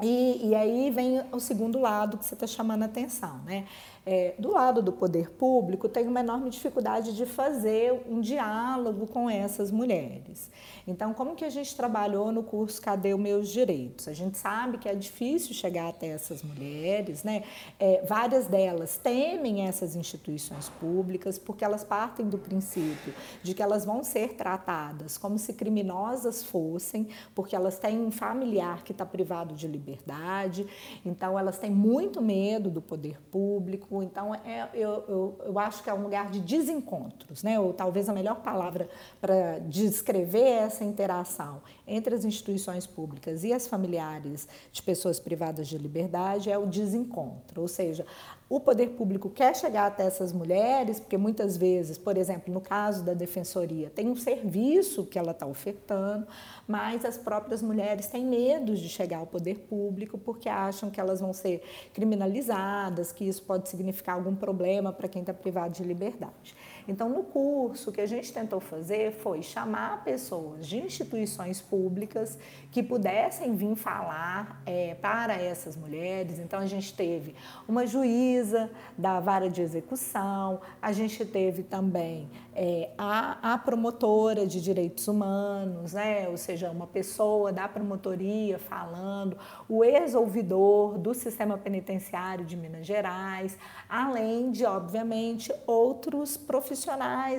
E, 0.01 0.49
e, 0.49 0.55
aí 0.55 0.89
vem 0.91 1.21
o 1.31 1.39
segundo 1.41 1.79
lado 1.79 2.17
que 2.17 2.25
você 2.25 2.33
está 2.33 2.47
chamando 2.47 2.83
a 2.83 2.85
atenção, 2.85 3.39
né? 3.45 3.65
é, 4.05 4.33
do 4.39 4.51
lado 4.51 4.81
do 4.81 4.91
poder 4.91 5.29
público, 5.29 5.87
tem 5.87 6.07
uma 6.07 6.19
enorme 6.19 6.49
dificuldade 6.49 7.15
de 7.15 7.27
fazer 7.27 8.01
um 8.09 8.19
diálogo 8.19 9.05
com 9.05 9.29
essas 9.29 9.69
mulheres. 9.69 10.49
Então, 10.87 11.13
como 11.13 11.35
que 11.35 11.45
a 11.45 11.49
gente 11.49 11.75
trabalhou 11.75 12.31
no 12.31 12.41
curso 12.41 12.81
Cadê 12.81 13.13
os 13.13 13.19
Meus 13.19 13.49
Direitos? 13.49 14.07
A 14.07 14.13
gente 14.13 14.35
sabe 14.35 14.79
que 14.79 14.89
é 14.89 14.95
difícil 14.95 15.53
chegar 15.53 15.89
até 15.89 16.07
essas 16.07 16.41
mulheres, 16.41 17.23
né? 17.23 17.43
É, 17.79 18.03
várias 18.03 18.47
delas 18.47 18.97
temem 18.97 19.67
essas 19.67 19.95
instituições 19.95 20.69
públicas 20.69 21.37
porque 21.37 21.63
elas 21.63 21.83
partem 21.83 22.27
do 22.27 22.39
princípio 22.39 23.13
de 23.43 23.53
que 23.53 23.61
elas 23.61 23.85
vão 23.85 24.03
ser 24.03 24.33
tratadas 24.33 25.19
como 25.19 25.37
se 25.37 25.53
criminosas 25.53 26.43
fossem, 26.43 27.09
porque 27.35 27.55
elas 27.55 27.77
têm 27.77 27.99
um 27.99 28.09
familiar 28.09 28.83
que 28.83 28.91
está 28.91 29.05
privado 29.05 29.53
de 29.53 29.67
liberdade, 29.67 29.88
então 31.05 31.37
elas 31.37 31.57
têm 31.57 31.71
muito 31.71 32.21
medo 32.21 32.69
do 32.69 32.81
poder 32.81 33.19
público, 33.31 34.03
então, 34.03 34.35
é, 34.35 34.69
eu, 34.73 35.03
eu, 35.07 35.41
eu 35.45 35.59
acho 35.59 35.83
que 35.83 35.89
é 35.89 35.93
um 35.93 36.03
lugar 36.03 36.29
de 36.29 36.39
desencontros, 36.39 37.43
né? 37.43 37.59
ou 37.59 37.73
talvez 37.73 38.09
a 38.09 38.13
melhor 38.13 38.41
palavra 38.41 38.89
para 39.21 39.59
descrever 39.59 40.49
essa 40.49 40.83
interação 40.83 41.61
entre 41.89 42.15
as 42.15 42.23
instituições 42.23 42.85
públicas 42.85 43.43
e 43.43 43.51
as 43.51 43.67
familiares 43.67 44.47
de 44.71 44.81
pessoas 44.81 45.19
privadas 45.19 45.67
de 45.67 45.77
liberdade 45.77 46.51
é 46.51 46.57
o 46.57 46.65
desencontro, 46.65 47.61
ou 47.61 47.67
seja, 47.67 48.05
o 48.49 48.59
poder 48.59 48.89
público 48.89 49.29
quer 49.29 49.55
chegar 49.55 49.85
até 49.85 50.05
essas 50.05 50.33
mulheres, 50.33 50.99
porque 50.99 51.17
muitas 51.17 51.55
vezes, 51.55 51.99
por 51.99 52.17
exemplo, 52.17 52.51
no 52.51 52.59
caso 52.59 53.03
da 53.03 53.13
defensoria, 53.13 53.91
tem 53.91 54.09
um 54.09 54.15
serviço 54.15 55.05
que 55.05 55.19
ela 55.19 55.31
está 55.31 55.45
ofertando, 55.45 56.25
mas 56.67 57.05
as 57.05 57.15
próprias 57.15 57.61
mulheres 57.61 58.07
têm 58.07 58.25
medo 58.25 58.75
de 58.75 58.89
chegar 58.89 59.19
ao 59.19 59.27
poder 59.27 59.59
público 59.69 60.17
porque 60.17 60.49
acham 60.49 60.89
que 60.89 60.99
elas 60.99 61.19
vão 61.19 61.31
ser 61.31 61.61
criminalizadas, 61.93 63.11
que 63.11 63.23
isso 63.23 63.43
pode 63.43 63.69
significar 63.69 64.15
algum 64.15 64.35
problema 64.35 64.91
para 64.91 65.07
quem 65.07 65.21
está 65.21 65.33
privado 65.33 65.75
de 65.75 65.83
liberdade. 65.83 66.55
Então, 66.89 67.07
no 67.07 67.23
curso, 67.23 67.91
o 67.91 67.93
que 67.93 68.01
a 68.01 68.07
gente 68.07 68.33
tentou 68.33 68.59
fazer 68.59 69.11
foi 69.11 69.43
chamar 69.43 70.03
pessoas 70.03 70.67
de 70.67 70.77
instituições 70.77 71.61
públicas 71.61 72.35
que 72.71 72.81
pudessem 72.81 73.55
vir 73.55 73.75
falar 73.75 74.59
é, 74.65 74.95
para 74.95 75.35
essas 75.35 75.77
mulheres. 75.77 76.39
Então, 76.39 76.59
a 76.59 76.65
gente 76.65 76.91
teve 76.95 77.35
uma 77.67 77.85
juíza 77.85 78.71
da 78.97 79.19
vara 79.19 79.51
de 79.51 79.61
execução, 79.61 80.61
a 80.81 80.91
gente 80.91 81.23
teve 81.25 81.61
também 81.61 82.27
é, 82.55 82.89
a, 82.97 83.53
a, 83.53 83.57
promotora 83.59 84.47
de 84.47 84.59
direitos 84.59 85.07
humanos, 85.07 85.93
né? 85.93 86.27
ou 86.27 86.37
seja, 86.37 86.71
uma 86.71 86.87
pessoa 86.87 87.53
da 87.53 87.67
promotoria 87.67 88.57
falando, 88.57 89.37
o 89.67 89.83
ex-ouvidor 89.83 90.97
do 90.97 91.13
sistema 91.13 91.55
penitenciário 91.55 92.43
de 92.43 92.57
Minas 92.57 92.87
Gerais, 92.87 93.57
além 93.87 94.49
de, 94.51 94.65
obviamente, 94.65 95.53
outros 95.67 96.35
profissionais 96.35 96.78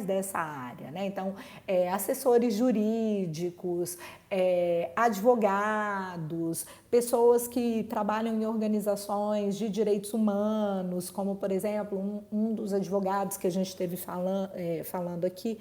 dessa 0.04 0.38
área. 0.38 0.90
Né? 0.90 1.06
Então, 1.06 1.34
é, 1.66 1.90
assessores 1.90 2.54
jurídicos, 2.54 3.96
é, 4.30 4.90
advogados, 4.94 6.66
pessoas 6.90 7.48
que 7.48 7.84
trabalham 7.84 8.34
em 8.34 8.46
organizações 8.46 9.56
de 9.56 9.68
direitos 9.68 10.12
humanos, 10.14 11.10
como, 11.10 11.36
por 11.36 11.50
exemplo, 11.50 11.98
um, 11.98 12.22
um 12.32 12.54
dos 12.54 12.72
advogados 12.72 13.36
que 13.36 13.46
a 13.46 13.50
gente 13.50 13.74
teve 13.76 13.96
falando, 13.96 14.50
é, 14.54 14.82
falando 14.84 15.24
aqui 15.24 15.58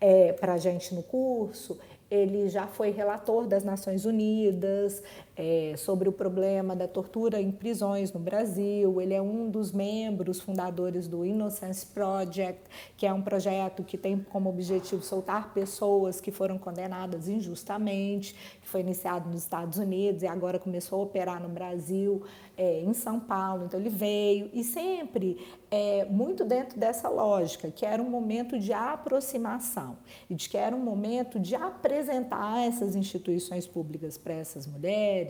é, 0.00 0.32
para 0.32 0.54
a 0.54 0.58
gente 0.58 0.94
no 0.94 1.02
curso, 1.02 1.78
ele 2.12 2.50
já 2.50 2.66
foi 2.66 2.90
relator 2.90 3.46
das 3.46 3.64
Nações 3.64 4.04
Unidas 4.04 5.02
é, 5.36 5.74
sobre 5.76 6.08
o 6.08 6.12
problema 6.12 6.76
da 6.76 6.86
tortura 6.86 7.40
em 7.40 7.50
prisões 7.50 8.12
no 8.12 8.20
Brasil. 8.20 9.00
Ele 9.00 9.14
é 9.14 9.22
um 9.22 9.50
dos 9.50 9.72
membros 9.72 10.40
fundadores 10.40 11.08
do 11.08 11.24
Innocence 11.24 11.86
Project, 11.86 12.62
que 12.96 13.06
é 13.06 13.12
um 13.12 13.22
projeto 13.22 13.82
que 13.82 13.96
tem 13.96 14.18
como 14.18 14.50
objetivo 14.50 15.02
soltar 15.02 15.52
pessoas 15.54 16.20
que 16.20 16.30
foram 16.30 16.58
condenadas 16.58 17.28
injustamente, 17.28 18.34
que 18.60 18.68
foi 18.68 18.80
iniciado 18.80 19.28
nos 19.28 19.42
Estados 19.42 19.78
Unidos 19.78 20.22
e 20.22 20.26
agora 20.26 20.58
começou 20.58 21.00
a 21.00 21.02
operar 21.04 21.42
no 21.42 21.48
Brasil 21.48 22.22
é, 22.56 22.80
em 22.80 22.92
São 22.92 23.18
Paulo, 23.18 23.64
então 23.64 23.80
ele 23.80 23.88
veio 23.88 24.50
e 24.52 24.62
sempre 24.62 25.38
é, 25.70 26.04
muito 26.04 26.44
dentro 26.44 26.78
dessa 26.78 27.08
lógica, 27.08 27.70
que 27.70 27.86
era 27.86 28.02
um 28.02 28.10
momento 28.10 28.58
de 28.58 28.72
aproximação 28.72 29.96
e 30.28 30.34
de 30.34 30.48
que 30.48 30.56
era 30.56 30.76
um 30.76 30.78
momento 30.78 31.40
de 31.40 31.54
apresentar 31.54 32.66
essas 32.66 32.94
instituições 32.94 33.66
públicas 33.66 34.18
para 34.18 34.34
essas 34.34 34.66
mulheres 34.66 35.21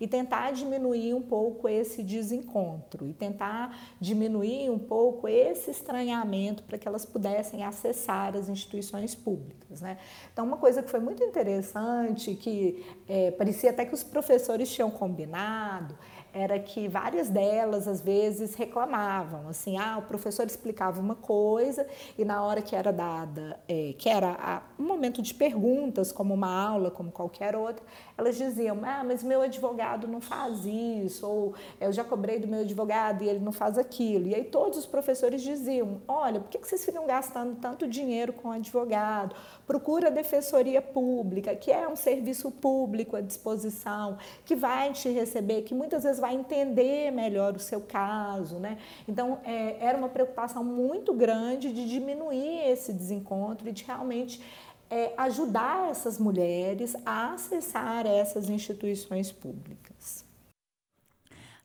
e 0.00 0.06
tentar 0.06 0.52
diminuir 0.52 1.14
um 1.14 1.22
pouco 1.22 1.68
esse 1.68 2.02
desencontro 2.02 3.08
e 3.08 3.12
tentar 3.12 3.76
diminuir 4.00 4.70
um 4.70 4.78
pouco 4.78 5.28
esse 5.28 5.70
estranhamento 5.70 6.62
para 6.62 6.78
que 6.78 6.86
elas 6.86 7.04
pudessem 7.04 7.64
acessar 7.64 8.36
as 8.36 8.48
instituições 8.48 9.14
públicas. 9.14 9.80
Né? 9.80 9.98
Então, 10.32 10.44
uma 10.44 10.56
coisa 10.56 10.82
que 10.82 10.90
foi 10.90 11.00
muito 11.00 11.22
interessante, 11.22 12.34
que 12.34 12.84
é, 13.08 13.30
parecia 13.30 13.70
até 13.70 13.84
que 13.84 13.94
os 13.94 14.02
professores 14.02 14.72
tinham 14.72 14.90
combinado, 14.90 15.96
era 16.32 16.58
que 16.58 16.88
várias 16.88 17.28
delas 17.28 17.86
às 17.86 18.00
vezes 18.00 18.54
reclamavam 18.54 19.48
assim 19.48 19.76
ah 19.78 19.98
o 19.98 20.02
professor 20.02 20.46
explicava 20.46 21.00
uma 21.00 21.14
coisa 21.14 21.86
e 22.18 22.24
na 22.24 22.42
hora 22.42 22.62
que 22.62 22.74
era 22.76 22.92
dada 22.92 23.58
é, 23.68 23.94
que 23.96 24.08
era 24.08 24.36
a, 24.40 24.62
um 24.78 24.86
momento 24.86 25.22
de 25.22 25.34
perguntas 25.34 26.12
como 26.12 26.34
uma 26.34 26.52
aula 26.52 26.90
como 26.90 27.10
qualquer 27.10 27.56
outra 27.56 27.84
elas 28.16 28.36
diziam 28.36 28.78
ah 28.84 29.02
mas 29.04 29.22
meu 29.22 29.42
advogado 29.42 30.06
não 30.06 30.20
faz 30.20 30.64
isso 30.64 31.26
ou 31.26 31.54
eu 31.80 31.92
já 31.92 32.04
cobrei 32.04 32.38
do 32.38 32.46
meu 32.46 32.60
advogado 32.60 33.22
e 33.22 33.28
ele 33.28 33.38
não 33.38 33.52
faz 33.52 33.78
aquilo. 33.78 34.28
E 34.28 34.34
aí 34.34 34.44
todos 34.44 34.78
os 34.78 34.86
professores 34.86 35.42
diziam 35.42 36.00
olha 36.06 36.40
por 36.40 36.50
que 36.50 36.58
vocês 36.58 36.84
ficam 36.84 37.06
gastando 37.06 37.56
tanto 37.60 37.86
dinheiro 37.86 38.32
com 38.32 38.50
advogado? 38.50 39.34
Procura 39.66 40.08
a 40.08 40.10
defensoria 40.10 40.82
pública 40.82 41.54
que 41.54 41.70
é 41.70 41.88
um 41.88 41.96
serviço 41.96 42.50
público 42.50 43.16
à 43.16 43.20
disposição 43.20 44.18
que 44.44 44.54
vai 44.54 44.92
te 44.92 45.08
receber 45.08 45.62
que 45.62 45.74
muitas 45.74 46.04
vezes 46.04 46.19
vai 46.20 46.34
entender 46.34 47.10
melhor 47.10 47.56
o 47.56 47.58
seu 47.58 47.80
caso, 47.80 48.56
né? 48.58 48.78
Então, 49.08 49.40
é, 49.44 49.76
era 49.80 49.98
uma 49.98 50.08
preocupação 50.08 50.62
muito 50.62 51.12
grande 51.12 51.72
de 51.72 51.88
diminuir 51.88 52.70
esse 52.70 52.92
desencontro 52.92 53.68
e 53.68 53.72
de 53.72 53.82
realmente 53.84 54.40
é, 54.90 55.12
ajudar 55.16 55.90
essas 55.90 56.18
mulheres 56.18 56.94
a 57.06 57.32
acessar 57.34 58.06
essas 58.06 58.50
instituições 58.50 59.32
públicas. 59.32 60.24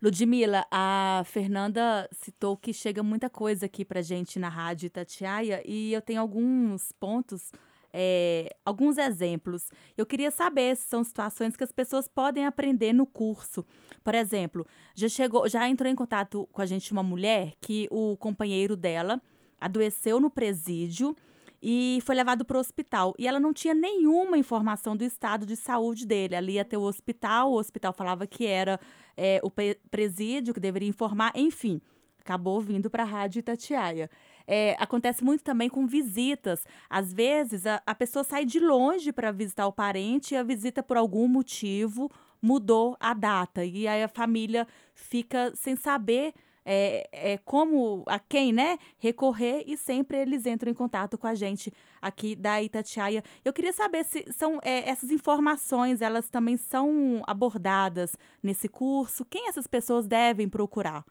Ludmila, 0.01 0.65
a 0.69 1.23
Fernanda 1.25 2.07
citou 2.11 2.55
que 2.55 2.71
chega 2.71 3.01
muita 3.01 3.29
coisa 3.29 3.65
aqui 3.65 3.83
para 3.83 4.01
gente 4.01 4.37
na 4.37 4.49
Rádio 4.49 4.87
Itatiaia 4.87 5.63
e 5.65 5.93
eu 5.93 6.01
tenho 6.01 6.21
alguns 6.21 6.91
pontos 6.99 7.51
é, 7.97 8.53
alguns 8.65 8.97
exemplos. 8.97 9.69
Eu 9.97 10.05
queria 10.05 10.29
saber 10.29 10.75
se 10.75 10.83
são 10.89 11.01
situações 11.01 11.55
que 11.55 11.63
as 11.63 11.71
pessoas 11.71 12.09
podem 12.09 12.45
aprender 12.45 12.91
no 12.91 13.05
curso. 13.05 13.65
Por 14.03 14.13
exemplo, 14.13 14.67
já 14.93 15.07
chegou, 15.07 15.47
já 15.47 15.69
entrou 15.69 15.89
em 15.89 15.95
contato 15.95 16.45
com 16.51 16.61
a 16.61 16.65
gente 16.65 16.91
uma 16.91 17.01
mulher 17.01 17.53
que 17.61 17.87
o 17.89 18.17
companheiro 18.17 18.75
dela 18.75 19.21
adoeceu 19.61 20.19
no 20.19 20.29
presídio 20.29 21.15
e 21.63 21.99
foi 22.03 22.15
levado 22.15 22.43
para 22.43 22.57
o 22.57 22.59
hospital. 22.59 23.13
E 23.17 23.27
ela 23.27 23.39
não 23.39 23.53
tinha 23.53 23.73
nenhuma 23.73 24.37
informação 24.37 24.97
do 24.97 25.05
estado 25.05 25.45
de 25.45 25.55
saúde 25.55 26.05
dele. 26.05 26.35
Ali 26.35 26.53
ia 26.53 26.65
ter 26.65 26.75
o 26.75 26.81
hospital, 26.81 27.53
o 27.53 27.57
hospital 27.57 27.93
falava 27.93 28.27
que 28.27 28.45
era 28.45 28.77
é, 29.15 29.39
o 29.41 29.49
presídio 29.89 30.53
que 30.53 30.59
deveria 30.59 30.89
informar, 30.89 31.31
enfim. 31.33 31.81
Acabou 32.19 32.59
vindo 32.59 32.89
para 32.89 33.03
a 33.03 33.05
Rádio 33.05 33.39
Itatiaia. 33.39 34.09
É, 34.47 34.75
acontece 34.79 35.23
muito 35.23 35.43
também 35.43 35.69
com 35.69 35.87
visitas. 35.87 36.65
Às 36.89 37.13
vezes, 37.13 37.65
a, 37.65 37.81
a 37.85 37.95
pessoa 37.95 38.23
sai 38.23 38.45
de 38.45 38.59
longe 38.59 39.11
para 39.11 39.31
visitar 39.31 39.67
o 39.67 39.73
parente 39.73 40.33
e 40.33 40.37
a 40.37 40.43
visita, 40.43 40.83
por 40.83 40.97
algum 40.97 41.27
motivo, 41.27 42.11
mudou 42.41 42.95
a 42.99 43.13
data. 43.13 43.65
E 43.65 43.87
aí 43.87 44.03
a 44.03 44.07
família 44.07 44.67
fica 44.93 45.51
sem 45.55 45.75
saber 45.75 46.33
é, 46.65 47.07
é, 47.11 47.37
como 47.37 48.03
a 48.07 48.17
quem, 48.17 48.51
né, 48.51 48.79
recorrer 48.97 49.63
e 49.67 49.77
sempre 49.77 50.17
eles 50.17 50.45
entram 50.45 50.71
em 50.71 50.75
contato 50.75 51.17
com 51.17 51.27
a 51.27 51.35
gente 51.35 51.71
aqui 52.01 52.35
da 52.35 52.61
Itatiaia. 52.61 53.23
Eu 53.43 53.53
queria 53.53 53.71
saber 53.71 54.03
se 54.03 54.25
são 54.33 54.59
é, 54.63 54.89
essas 54.89 55.11
informações, 55.11 56.01
elas 56.01 56.27
também 56.29 56.57
são 56.57 57.21
abordadas 57.27 58.15
nesse 58.41 58.67
curso. 58.67 59.23
Quem 59.25 59.47
essas 59.47 59.67
pessoas 59.67 60.07
devem 60.07 60.49
procurar? 60.49 61.05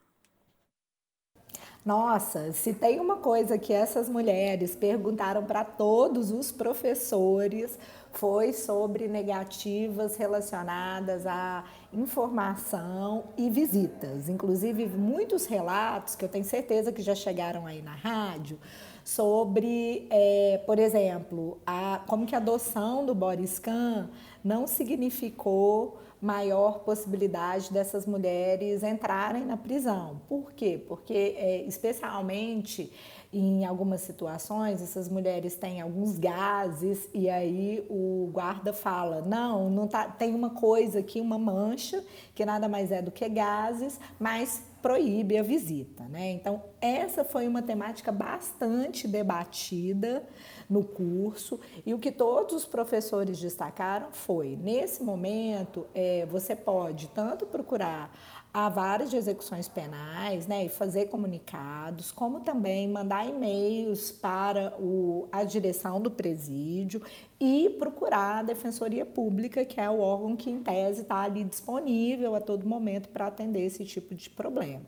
Nossa, 1.85 2.51
se 2.53 2.73
tem 2.73 2.99
uma 2.99 3.17
coisa 3.17 3.59
que 3.59 3.71
essas 3.71 4.09
mulheres 4.09 4.75
perguntaram 4.75 5.45
para 5.45 5.63
todos 5.63 6.31
os 6.31 6.51
professores, 6.51 7.79
foi 8.11 8.55
sobre 8.55 9.07
negativas 9.07 10.17
relacionadas 10.17 11.27
à 11.27 11.63
informação 11.93 13.25
e 13.37 13.51
visitas. 13.51 14.31
Inclusive, 14.31 14.87
muitos 14.87 15.45
relatos 15.45 16.17
que 16.17 16.25
eu 16.25 16.29
tenho 16.29 16.45
certeza 16.45 16.91
que 16.91 17.03
já 17.03 17.15
chegaram 17.15 17.67
aí 17.67 17.83
na 17.83 17.95
rádio 17.95 18.59
sobre, 19.05 20.07
é, 20.11 20.63
por 20.65 20.79
exemplo, 20.79 21.59
a, 21.67 22.03
como 22.07 22.25
que 22.25 22.35
a 22.35 22.39
adoção 22.39 23.05
do 23.05 23.15
Boriscan 23.15 24.09
não 24.43 24.67
significou 24.67 25.99
maior 26.21 26.79
possibilidade 26.79 27.71
dessas 27.71 28.07
mulheres 28.07 28.83
entrarem 28.83 29.45
na 29.45 29.59
prisão. 29.59 30.23
Por 30.27 30.53
quê? 30.53 30.83
Porque, 30.89 31.35
é, 31.37 31.63
especialmente 31.67 32.91
em 33.31 33.67
algumas 33.67 34.01
situações, 34.01 34.81
essas 34.81 35.09
mulheres 35.09 35.55
têm 35.57 35.83
alguns 35.83 36.19
gases 36.19 37.09
e 37.13 37.29
aí 37.29 37.85
o 37.91 38.31
guarda 38.33 38.73
fala: 38.73 39.21
não, 39.21 39.69
não 39.69 39.87
tá, 39.87 40.07
tem 40.07 40.35
uma 40.35 40.51
coisa 40.51 41.01
aqui, 41.01 41.21
uma 41.21 41.37
mancha, 41.37 42.03
que 42.35 42.45
nada 42.47 42.69
mais 42.69 42.91
é 42.91 43.03
do 43.03 43.11
que 43.11 43.29
gases, 43.29 44.01
mas 44.19 44.63
proíbe 44.85 45.39
a 45.39 45.43
visita. 45.43 46.05
Né? 46.05 46.33
Então, 46.33 46.63
essa 46.79 47.25
foi 47.25 47.49
uma 47.49 47.63
temática 47.63 48.13
bastante 48.13 49.09
debatida 49.09 50.23
no 50.69 50.85
curso 50.85 51.59
e 51.87 51.95
o 51.95 51.99
que 51.99 52.13
todos 52.13 52.55
os 52.55 52.65
professores 52.67 53.41
destacaram 53.41 54.09
foi: 54.13 54.59
nesse 54.61 55.03
momento, 55.03 55.87
é, 55.95 56.27
você 56.27 56.55
pode 56.55 57.09
tanto 57.09 57.47
procurar 57.47 58.13
a 58.53 58.69
várias 58.69 59.11
de 59.11 59.17
execuções 59.17 59.67
penais, 59.67 60.47
né, 60.47 60.67
e 60.67 60.69
fazer 60.69 61.07
comunicados, 61.07 62.13
como 62.13 62.39
também 62.39 62.87
mandar 62.87 63.27
e-mails 63.27 64.13
para 64.13 64.73
o, 64.79 65.27
a 65.33 65.43
direção 65.43 66.01
do 66.01 66.09
presídio 66.09 67.03
e 67.41 67.71
procurar 67.79 68.39
a 68.39 68.43
Defensoria 68.43 69.05
Pública, 69.05 69.65
que 69.65 69.81
é 69.81 69.91
o 69.91 69.99
órgão 69.99 70.37
que, 70.37 70.51
em 70.51 70.63
tese, 70.63 71.03
está 71.03 71.23
ali 71.23 71.45
disponível 71.45 72.35
a 72.35 72.41
todo 72.41 72.67
momento 72.67 73.09
para 73.09 73.27
atender 73.27 73.65
esse 73.65 73.85
tipo 73.85 74.15
de 74.15 74.31
problema. 74.31 74.83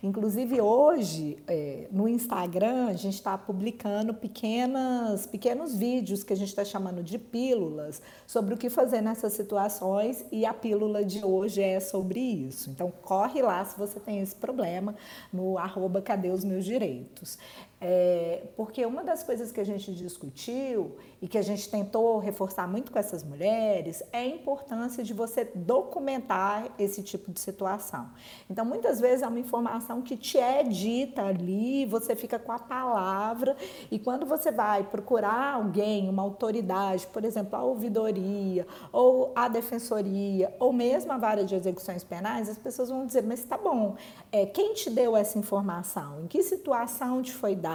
Inclusive, 0.00 0.60
hoje, 0.60 1.38
é, 1.48 1.88
no 1.90 2.08
Instagram, 2.08 2.86
a 2.86 2.92
gente 2.92 3.14
está 3.14 3.36
publicando 3.36 4.14
pequenas, 4.14 5.26
pequenos 5.26 5.76
vídeos 5.76 6.22
que 6.22 6.32
a 6.32 6.36
gente 6.36 6.50
está 6.50 6.64
chamando 6.64 7.02
de 7.02 7.18
pílulas 7.18 8.00
sobre 8.24 8.54
o 8.54 8.56
que 8.56 8.70
fazer 8.70 9.00
nessas 9.00 9.32
situações 9.32 10.24
e 10.30 10.46
a 10.46 10.54
pílula 10.54 11.04
de 11.04 11.24
hoje 11.24 11.60
é 11.60 11.80
sobre 11.80 12.20
isso. 12.20 12.70
Então, 12.70 12.92
corre 13.02 13.42
lá 13.42 13.64
se 13.64 13.76
você 13.76 13.98
tem 13.98 14.20
esse 14.20 14.36
problema 14.36 14.94
no 15.32 15.58
arroba 15.58 16.00
Cadê 16.00 16.30
os 16.30 16.44
Meus 16.44 16.64
Direitos. 16.64 17.36
É, 17.80 18.42
porque 18.56 18.84
uma 18.84 19.04
das 19.04 19.22
coisas 19.22 19.52
que 19.52 19.60
a 19.60 19.64
gente 19.64 19.94
discutiu 19.94 20.96
e 21.22 21.28
que 21.28 21.38
a 21.38 21.42
gente 21.42 21.70
tentou 21.70 22.18
reforçar 22.18 22.66
muito 22.66 22.90
com 22.90 22.98
essas 22.98 23.22
mulheres 23.22 24.02
é 24.12 24.18
a 24.18 24.26
importância 24.26 25.04
de 25.04 25.14
você 25.14 25.44
documentar 25.54 26.72
esse 26.76 27.04
tipo 27.04 27.30
de 27.30 27.38
situação. 27.38 28.10
Então, 28.50 28.64
muitas 28.64 29.00
vezes 29.00 29.22
é 29.22 29.28
uma 29.28 29.38
informação 29.38 30.02
que 30.02 30.16
te 30.16 30.38
é 30.38 30.64
dita 30.64 31.22
ali, 31.22 31.86
você 31.86 32.16
fica 32.16 32.36
com 32.36 32.50
a 32.50 32.58
palavra, 32.58 33.56
e 33.92 33.98
quando 33.98 34.26
você 34.26 34.50
vai 34.50 34.82
procurar 34.82 35.54
alguém, 35.54 36.08
uma 36.08 36.22
autoridade, 36.22 37.06
por 37.06 37.24
exemplo, 37.24 37.54
a 37.56 37.62
ouvidoria, 37.62 38.66
ou 38.92 39.30
a 39.36 39.46
defensoria, 39.48 40.52
ou 40.58 40.72
mesmo 40.72 41.12
a 41.12 41.18
vara 41.18 41.44
de 41.44 41.54
execuções 41.54 42.02
penais, 42.02 42.48
as 42.48 42.58
pessoas 42.58 42.88
vão 42.88 43.06
dizer: 43.06 43.22
Mas 43.22 43.44
tá 43.44 43.56
bom, 43.56 43.94
é, 44.32 44.46
quem 44.46 44.74
te 44.74 44.90
deu 44.90 45.16
essa 45.16 45.38
informação? 45.38 46.24
Em 46.24 46.26
que 46.26 46.42
situação 46.42 47.22
te 47.22 47.32
foi 47.32 47.54
dada? 47.54 47.67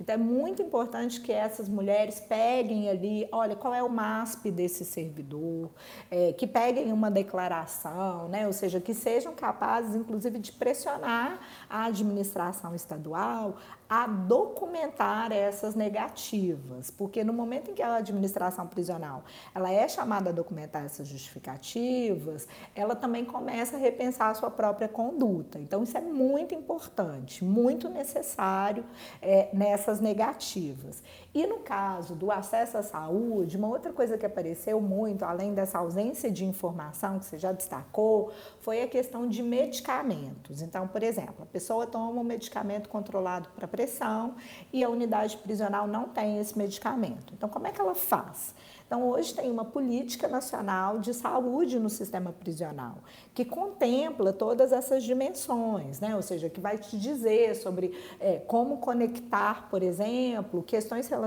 Então 0.00 0.14
é 0.14 0.18
muito 0.18 0.62
importante 0.62 1.20
que 1.20 1.32
essas 1.32 1.68
mulheres 1.68 2.20
peguem 2.20 2.88
ali, 2.88 3.28
olha, 3.32 3.56
qual 3.56 3.74
é 3.74 3.82
o 3.82 3.88
MASP 3.88 4.50
desse 4.50 4.84
servidor, 4.84 5.70
é, 6.10 6.32
que 6.32 6.46
peguem 6.46 6.92
uma 6.92 7.10
declaração, 7.10 8.28
né? 8.28 8.46
ou 8.46 8.52
seja, 8.52 8.80
que 8.80 8.94
sejam 8.94 9.34
capazes, 9.34 9.94
inclusive, 9.94 10.38
de 10.38 10.52
pressionar 10.52 11.40
a 11.68 11.86
administração 11.86 12.74
estadual 12.74 13.56
a 13.94 14.08
documentar 14.08 15.30
essas 15.30 15.76
negativas, 15.76 16.90
porque 16.90 17.22
no 17.22 17.32
momento 17.32 17.70
em 17.70 17.74
que 17.74 17.82
a 17.82 17.94
administração 17.94 18.66
prisional 18.66 19.22
ela 19.54 19.70
é 19.70 19.86
chamada 19.86 20.30
a 20.30 20.32
documentar 20.32 20.84
essas 20.84 21.06
justificativas, 21.06 22.48
ela 22.74 22.96
também 22.96 23.24
começa 23.24 23.76
a 23.76 23.78
repensar 23.78 24.30
a 24.30 24.34
sua 24.34 24.50
própria 24.50 24.88
conduta. 24.88 25.60
Então 25.60 25.84
isso 25.84 25.96
é 25.96 26.00
muito 26.00 26.56
importante, 26.56 27.44
muito 27.44 27.88
necessário 27.88 28.84
é, 29.22 29.48
nessas 29.52 30.00
negativas. 30.00 31.00
E 31.34 31.48
no 31.48 31.58
caso 31.58 32.14
do 32.14 32.30
acesso 32.30 32.78
à 32.78 32.82
saúde, 32.82 33.56
uma 33.56 33.66
outra 33.66 33.92
coisa 33.92 34.16
que 34.16 34.24
apareceu 34.24 34.80
muito, 34.80 35.24
além 35.24 35.52
dessa 35.52 35.78
ausência 35.78 36.30
de 36.30 36.44
informação 36.44 37.18
que 37.18 37.24
você 37.24 37.36
já 37.36 37.50
destacou, 37.50 38.30
foi 38.60 38.82
a 38.82 38.86
questão 38.86 39.28
de 39.28 39.42
medicamentos. 39.42 40.62
Então, 40.62 40.86
por 40.86 41.02
exemplo, 41.02 41.42
a 41.42 41.46
pessoa 41.46 41.88
toma 41.88 42.20
um 42.20 42.24
medicamento 42.24 42.88
controlado 42.88 43.48
para 43.56 43.66
pressão 43.66 44.36
e 44.72 44.84
a 44.84 44.88
unidade 44.88 45.36
prisional 45.38 45.88
não 45.88 46.08
tem 46.08 46.38
esse 46.38 46.56
medicamento. 46.56 47.34
Então, 47.34 47.48
como 47.48 47.66
é 47.66 47.72
que 47.72 47.80
ela 47.80 47.96
faz? 47.96 48.54
Então, 48.86 49.08
hoje 49.08 49.34
tem 49.34 49.50
uma 49.50 49.64
política 49.64 50.28
nacional 50.28 51.00
de 51.00 51.12
saúde 51.14 51.80
no 51.80 51.90
sistema 51.90 52.32
prisional, 52.32 52.98
que 53.32 53.44
contempla 53.44 54.32
todas 54.32 54.72
essas 54.72 55.02
dimensões, 55.02 55.98
né? 55.98 56.14
ou 56.14 56.22
seja, 56.22 56.50
que 56.50 56.60
vai 56.60 56.78
te 56.78 56.96
dizer 56.96 57.56
sobre 57.56 57.98
é, 58.20 58.36
como 58.46 58.76
conectar, 58.76 59.68
por 59.68 59.82
exemplo, 59.82 60.62
questões 60.62 61.08
relacionadas 61.08 61.23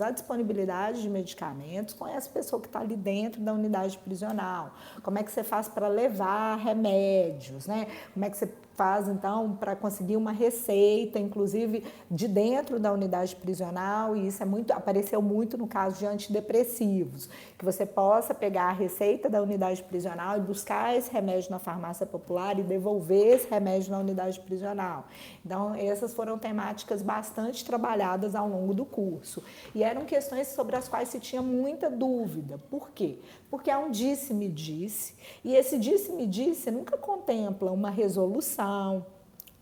à 0.00 0.10
disponibilidade 0.10 1.02
de 1.02 1.10
medicamentos 1.10 1.94
com 1.94 2.06
essa 2.06 2.28
pessoa 2.28 2.60
que 2.60 2.68
está 2.68 2.80
ali 2.80 2.96
dentro 2.96 3.40
da 3.40 3.52
unidade 3.52 3.98
prisional. 3.98 4.74
Como 5.02 5.18
é 5.18 5.22
que 5.22 5.30
você 5.30 5.42
faz 5.42 5.68
para 5.68 5.88
levar 5.88 6.56
remédios, 6.56 7.66
né? 7.66 7.86
como 8.12 8.24
é 8.24 8.30
que 8.30 8.36
você 8.36 8.46
faz 8.76 9.08
então 9.08 9.56
para 9.56 9.76
conseguir 9.76 10.16
uma 10.16 10.32
receita, 10.32 11.18
inclusive 11.18 11.84
de 12.10 12.28
dentro 12.28 12.78
da 12.78 12.92
unidade 12.92 13.34
prisional, 13.36 14.16
e 14.16 14.26
isso 14.26 14.42
é 14.42 14.46
muito 14.46 14.72
apareceu 14.72 15.22
muito 15.22 15.56
no 15.56 15.66
caso 15.66 15.98
de 15.98 16.06
antidepressivos, 16.06 17.28
que 17.58 17.64
você 17.64 17.86
possa 17.86 18.34
pegar 18.34 18.64
a 18.64 18.72
receita 18.72 19.28
da 19.28 19.42
unidade 19.42 19.82
prisional 19.82 20.36
e 20.36 20.40
buscar 20.40 20.96
esse 20.96 21.10
remédio 21.10 21.50
na 21.50 21.58
farmácia 21.58 22.06
popular 22.06 22.58
e 22.58 22.62
devolver 22.62 23.34
esse 23.34 23.48
remédio 23.48 23.90
na 23.90 23.98
unidade 23.98 24.40
prisional. 24.40 25.06
Então, 25.44 25.74
essas 25.74 26.12
foram 26.14 26.38
temáticas 26.38 27.02
bastante 27.02 27.64
trabalhadas 27.64 28.34
ao 28.34 28.48
longo 28.48 28.74
do 28.74 28.84
curso. 28.84 29.42
E 29.74 29.82
eram 29.82 30.04
questões 30.04 30.48
sobre 30.48 30.76
as 30.76 30.88
quais 30.88 31.08
se 31.08 31.20
tinha 31.20 31.42
muita 31.42 31.90
dúvida. 31.90 32.58
Por 32.70 32.90
quê? 32.90 33.18
Porque 33.50 33.70
é 33.70 33.76
um 33.76 33.90
disse-me-disse, 33.90 35.14
e 35.44 35.54
esse 35.54 35.78
disse-me-disse 35.78 36.70
nunca 36.70 36.96
contempla 36.96 37.70
uma 37.70 37.90
resolução, 37.90 38.63
sal, 38.64 39.13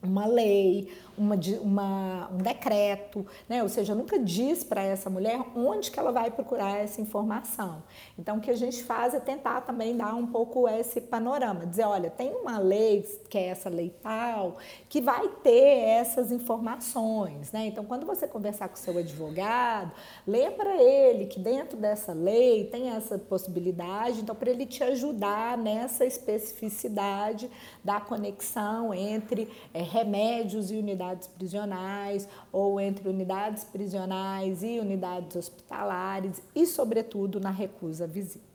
uma 0.03 0.27
lei, 0.27 0.93
uma, 1.17 1.38
uma, 1.61 2.31
um 2.33 2.38
decreto, 2.38 3.27
né? 3.49 3.62
ou 3.62 3.69
seja, 3.69 3.95
nunca 3.95 4.19
diz 4.19 4.65
para 4.65 4.83
essa 4.83 5.09
mulher 5.09 5.41
onde 5.55 5.91
que 5.91 5.99
ela 5.99 6.11
vai 6.11 6.31
procurar 6.31 6.79
essa 6.79 7.01
informação. 7.01 7.83
Então, 8.19 8.38
o 8.38 8.41
que 8.41 8.51
a 8.51 8.57
gente 8.57 8.83
faz 8.83 9.15
é 9.15 9.21
tentar 9.21 9.61
também 9.61 9.97
dar 9.97 10.15
um 10.15 10.27
pouco 10.27 10.69
esse 10.69 11.01
panorama, 11.01 11.67
dizer, 11.67 11.85
olha, 11.85 12.11
tem 12.11 12.33
uma 12.33 12.59
lei, 12.59 13.03
que 13.29 13.38
é 13.38 13.49
essa 13.49 13.69
lei 13.69 13.95
tal, 14.03 14.57
que 14.88 15.01
vai 15.01 15.29
ter 15.43 15.79
essas 15.88 16.33
informações. 16.33 17.53
Né? 17.53 17.67
Então, 17.67 17.85
quando 17.85 18.07
você 18.07 18.27
conversar 18.27 18.69
com 18.69 18.75
o 18.75 18.79
seu 18.79 18.97
advogado, 18.99 19.93
lê 20.27 20.51
para 20.51 20.83
ele 20.83 21.27
que 21.27 21.38
dentro 21.38 21.77
dessa 21.77 22.12
lei 22.12 22.65
tem 22.65 22.91
essa 22.91 23.19
possibilidade, 23.19 24.21
então, 24.21 24.35
para 24.35 24.51
ele 24.51 24.67
te 24.67 24.83
ajudar 24.83 25.57
nessa 25.59 26.05
especificidade 26.05 27.51
da 27.85 28.01
conexão 28.01 28.95
entre 28.95 29.49
é, 29.75 29.91
remédios 29.92 30.70
e 30.70 30.76
unidades 30.76 31.28
prisionais, 31.28 32.28
ou 32.50 32.81
entre 32.81 33.09
unidades 33.09 33.64
prisionais 33.64 34.62
e 34.62 34.81
unidades 34.81 35.37
hospitalares, 35.37 36.42
e, 36.55 36.66
sobretudo, 36.66 37.38
na 37.38 37.50
recusa 37.50 38.07
visível. 38.07 38.50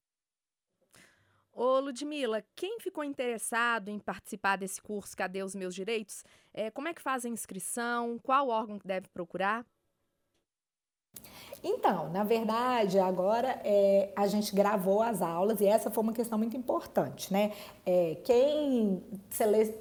Ô, 1.53 1.79
Ludmila, 1.79 2.43
quem 2.55 2.79
ficou 2.79 3.03
interessado 3.03 3.89
em 3.89 3.97
participar 3.97 4.57
desse 4.57 4.79
curso 4.81 5.17
Cadê 5.17 5.41
os 5.41 5.55
Meus 5.55 5.73
Direitos? 5.73 6.23
É, 6.53 6.69
como 6.69 6.87
é 6.87 6.93
que 6.93 7.01
faz 7.01 7.25
a 7.25 7.29
inscrição? 7.29 8.19
Qual 8.19 8.49
órgão 8.49 8.79
deve 8.85 9.07
procurar? 9.09 9.65
Então, 11.63 12.09
na 12.11 12.23
verdade, 12.23 12.99
agora 12.99 13.59
é, 13.63 14.09
a 14.15 14.27
gente 14.27 14.55
gravou 14.55 15.01
as 15.01 15.21
aulas 15.21 15.59
e 15.59 15.65
essa 15.65 15.89
foi 15.89 16.03
uma 16.03 16.13
questão 16.13 16.37
muito 16.37 16.55
importante, 16.55 17.33
né? 17.33 17.51
É, 17.85 18.17
quem, 18.23 19.03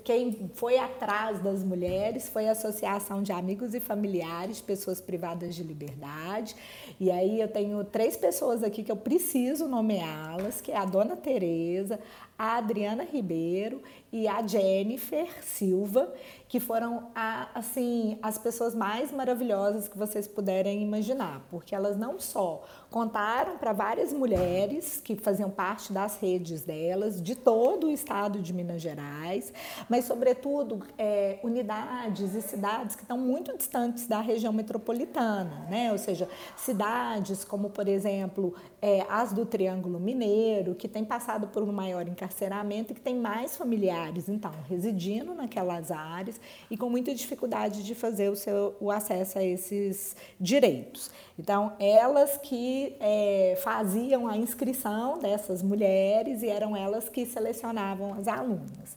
quem 0.03 0.51
foi 0.55 0.79
atrás 0.79 1.41
das 1.41 1.63
mulheres 1.63 2.29
foi 2.29 2.49
a 2.49 2.53
Associação 2.53 3.23
de 3.23 3.31
Amigos 3.31 3.75
e 3.75 3.81
Familiares, 3.81 4.61
Pessoas 4.61 5.01
Privadas 5.01 5.55
de 5.55 5.63
Liberdade. 5.63 6.57
E 6.99 7.11
aí 7.11 7.41
eu 7.41 7.49
tenho 7.49 7.85
três 7.85 8.17
pessoas 8.17 8.63
aqui 8.63 8.83
que 8.83 8.91
eu 8.91 8.97
preciso 8.97 9.69
nomeá-las, 9.69 10.61
que 10.61 10.73
é 10.73 10.77
a 10.77 10.85
Dona 10.85 11.17
Tereza, 11.17 12.01
a 12.39 12.57
Adriana 12.57 13.05
Ribeiro 13.05 13.83
e 14.13 14.29
a 14.29 14.47
Jennifer 14.47 15.27
Silva, 15.43 16.13
que 16.57 16.61
foram 16.61 17.11
a, 17.15 17.49
assim 17.55 18.19
as 18.23 18.39
pessoas 18.39 18.75
mais 18.75 19.13
maravilhosas 19.13 19.89
que 19.89 19.99
vocês 19.99 20.27
puderem 20.27 20.83
imaginar, 20.83 21.43
porque 21.51 21.75
elas 21.75 21.99
não 21.99 22.19
só 22.19 22.65
contaram 22.97 23.59
para 23.59 23.75
várias 23.75 24.11
mulheres 24.11 25.03
que 25.05 25.17
faziam 25.17 25.51
parte 25.51 25.93
das 25.93 26.17
redes 26.19 26.63
delas, 26.63 27.21
de 27.21 27.35
todo 27.35 27.89
o 27.89 27.91
estado 27.91 28.41
de 28.41 28.55
Minas 28.55 28.81
Gerais, 28.81 29.53
mas, 29.87 30.07
sobretudo, 30.07 30.81
é, 30.97 31.39
unidades 31.43 32.35
e 32.35 32.41
cidades 32.41 32.97
que 32.97 33.03
estão 33.03 33.19
muito 33.19 33.55
distantes 33.55 34.07
da 34.07 34.23
região 34.23 34.51
metropolitana, 34.51 35.67
né? 35.69 35.93
ou 35.93 35.99
seja, 35.99 36.27
cidades 36.57 37.45
como, 37.45 37.69
por 37.69 37.87
exemplo, 37.87 38.55
é, 38.81 39.05
as 39.11 39.31
do 39.31 39.45
Triângulo 39.45 40.01
Mineiro, 40.01 40.75
que 40.75 40.89
tem 40.89 41.05
passado 41.05 41.49
por 41.49 41.63
um 41.63 41.71
maior 41.71 42.09
encarceramento 42.09 42.93
e 42.93 42.95
que 42.95 43.01
tem 43.03 43.15
mais 43.15 43.59
familiares, 43.59 44.27
então, 44.27 44.53
residindo 44.71 45.35
naquelas 45.35 45.91
áreas 45.91 46.41
e 46.71 46.79
com 46.79 46.89
muita 46.89 47.15
dificuldade 47.15 47.83
de 47.83 47.95
fazer 47.95 48.31
o, 48.31 48.37
seu, 48.37 48.75
o 48.81 48.91
acesso 48.91 49.39
a 49.39 49.45
esses 49.45 50.17
direitos. 50.41 51.11
Então, 51.39 51.75
elas 51.79 52.39
que 52.39 52.97
é, 52.99 53.59
faziam 53.63 54.27
a 54.27 54.37
inscrição 54.37 55.19
dessas 55.19 55.63
mulheres 55.63 56.43
e 56.43 56.49
eram 56.49 56.75
elas 56.75 57.09
que 57.09 57.27
selecionavam 57.27 58.15
as 58.15 58.27
alunas. 58.27 58.97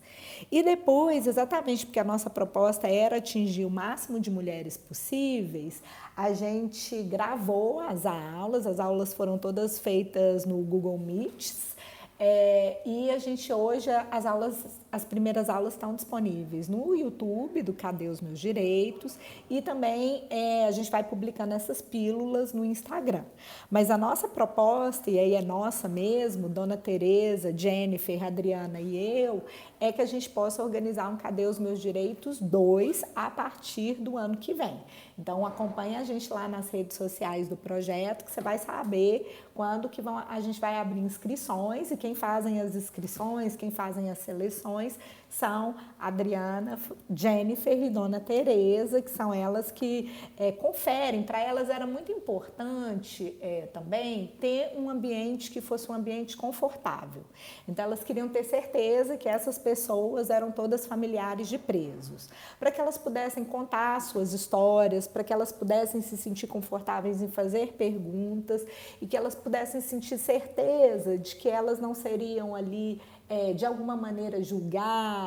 E 0.49 0.63
depois, 0.63 1.28
exatamente 1.28 1.86
porque 1.86 1.99
a 1.99 2.04
nossa 2.04 2.30
proposta 2.30 2.88
era 2.88 3.17
atingir 3.17 3.65
o 3.65 3.69
máximo 3.69 4.19
de 4.19 4.32
mulheres 4.32 4.78
possíveis, 4.78 5.84
a 6.15 6.34
gente 6.34 7.02
gravou 7.04 7.82
as 7.82 8.06
aulas, 8.06 8.65
as 8.65 8.80
aulas 8.80 9.13
foram 9.13 9.38
todas 9.38 9.78
feitas 9.78 10.45
no 10.45 10.58
Google 10.60 10.97
Meets. 10.97 11.75
É, 12.21 12.82
e 12.86 13.10
a 13.12 13.17
gente 13.17 13.52
hoje, 13.54 13.89
as 14.12 14.25
aulas, 14.25 14.65
as 14.91 15.06
primeiras 15.06 15.49
aulas 15.49 15.73
estão 15.73 15.93
disponíveis 15.95 16.67
no 16.67 16.95
YouTube 16.95 17.62
do 17.62 17.73
Cadê 17.73 18.08
os 18.08 18.21
Meus 18.21 18.39
Direitos 18.39 19.19
e 19.49 19.62
também 19.62 20.23
é, 20.30 20.65
a 20.65 20.71
gente 20.71 20.89
vai 20.89 21.04
publicando 21.04 21.54
essas 21.54 21.82
pílulas 21.82 22.54
no 22.54 22.65
Instagram. 22.65 23.23
Mas 23.69 23.91
a 23.91 23.97
nossa 23.97 24.28
proposta, 24.28 25.12
e 25.12 25.19
aí 25.19 25.36
é 25.36 25.41
nossa 25.41 25.88
mesmo, 25.88 26.49
Dona 26.49 26.75
Tereza, 26.75 27.56
Jennifer, 27.56 28.23
Adriana 28.23 28.82
e 28.82 28.97
eu, 28.97 29.43
é 29.80 29.91
que 29.91 30.02
a 30.02 30.06
gente 30.06 30.30
possa 30.30 30.63
organizar 30.63 31.08
um 31.10 31.17
Cadê 31.17 31.45
os 31.45 31.60
Meus 31.60 31.80
Direitos 31.80 32.39
2 32.39 33.04
a 33.15 33.30
partir 33.30 33.93
do 33.93 34.17
ano 34.17 34.38
que 34.38 34.54
vem. 34.54 34.80
Então 35.17 35.45
acompanhe 35.45 35.97
a 35.97 36.04
gente 36.04 36.32
lá 36.32 36.47
nas 36.47 36.69
redes 36.69 36.97
sociais 36.97 37.47
do 37.47 37.56
projeto, 37.56 38.25
que 38.25 38.32
você 38.32 38.41
vai 38.41 38.58
saber 38.58 39.49
quando 39.54 39.89
que 39.89 40.02
vão, 40.02 40.17
a 40.17 40.39
gente 40.39 40.60
vai 40.60 40.78
abrir 40.78 41.02
inscrições 41.02 41.91
e 41.91 41.97
quem 41.97 42.15
fazem 42.15 42.62
as 42.62 42.75
inscrições, 42.75 43.56
quem 43.56 43.69
fazem 43.69 44.10
as 44.10 44.19
seleções 44.19 44.79
informações 44.80 45.00
são 45.30 45.76
Adriana, 46.00 46.80
Jennifer 47.13 47.78
e 47.78 47.89
Dona 47.89 48.20
Tereza, 48.20 49.00
que 49.02 49.12
são 49.12 49.32
elas 49.32 49.70
que 49.72 50.12
é, 50.36 50.52
conferem. 50.52 51.22
Para 51.22 51.39
elas 51.39 51.70
era 51.70 51.86
muito 51.86 52.12
importante 52.12 53.38
é, 53.39 53.68
também 53.68 54.34
ter 54.39 54.74
um 54.76 54.89
ambiente 54.89 55.52
que 55.52 55.62
fosse 55.62 55.89
um 55.92 55.94
ambiente 55.94 56.36
confortável. 56.36 57.24
Então 57.68 57.86
elas 57.86 58.04
queriam 58.04 58.28
ter 58.28 58.44
certeza 58.44 59.18
que 59.18 59.30
essas 59.30 59.60
pessoas 59.60 60.32
eram 60.32 60.52
todas 60.52 60.88
familiares 60.88 61.48
de 61.48 61.60
presos, 61.60 62.28
para 62.60 62.72
que 62.72 62.82
elas 62.82 62.98
pudessem 62.98 63.46
contar 63.46 64.02
suas 64.02 64.34
histórias, 64.34 65.08
para 65.08 65.24
que 65.24 65.32
elas 65.32 65.52
pudessem 65.52 66.02
se 66.02 66.18
sentir 66.18 66.48
confortáveis 66.48 67.22
em 67.22 67.30
fazer 67.30 67.74
perguntas 67.74 68.65
e 69.00 69.06
que 69.06 69.15
elas 69.15 69.36
pudessem 69.36 69.80
sentir 69.80 70.18
certeza 70.18 71.18
de 71.18 71.36
que 71.36 71.48
elas 71.48 71.80
não 71.80 71.94
seriam 71.94 72.56
ali 72.56 73.00
é, 73.30 73.54
de 73.54 73.63
alguma 73.63 73.96
maneira 73.96 74.42
julgadas 74.42 75.19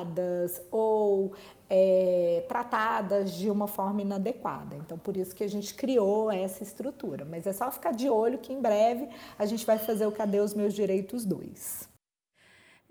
ou 0.71 1.33
é, 1.69 2.45
tratadas 2.49 3.33
de 3.33 3.51
uma 3.51 3.67
forma 3.67 4.03
inadequada. 4.03 4.77
Então, 4.77 4.99
por 4.99 5.17
isso 5.17 5.35
que 5.35 5.43
a 5.43 5.49
gente 5.49 5.75
criou 5.75 6.31
essa 6.31 6.63
estrutura. 6.63 7.25
Mas 7.25 7.47
é 7.47 7.53
só 7.53 7.71
ficar 7.71 7.93
de 7.93 8.11
olho 8.11 8.39
que 8.39 8.53
em 8.53 8.61
breve 8.61 9.09
a 9.39 9.47
gente 9.47 9.65
vai 9.65 9.79
fazer 9.79 10.07
o 10.07 10.13
Cadê 10.13 10.41
os 10.41 10.55
Meus 10.55 10.75
Direitos 10.75 11.25
2. 11.25 11.91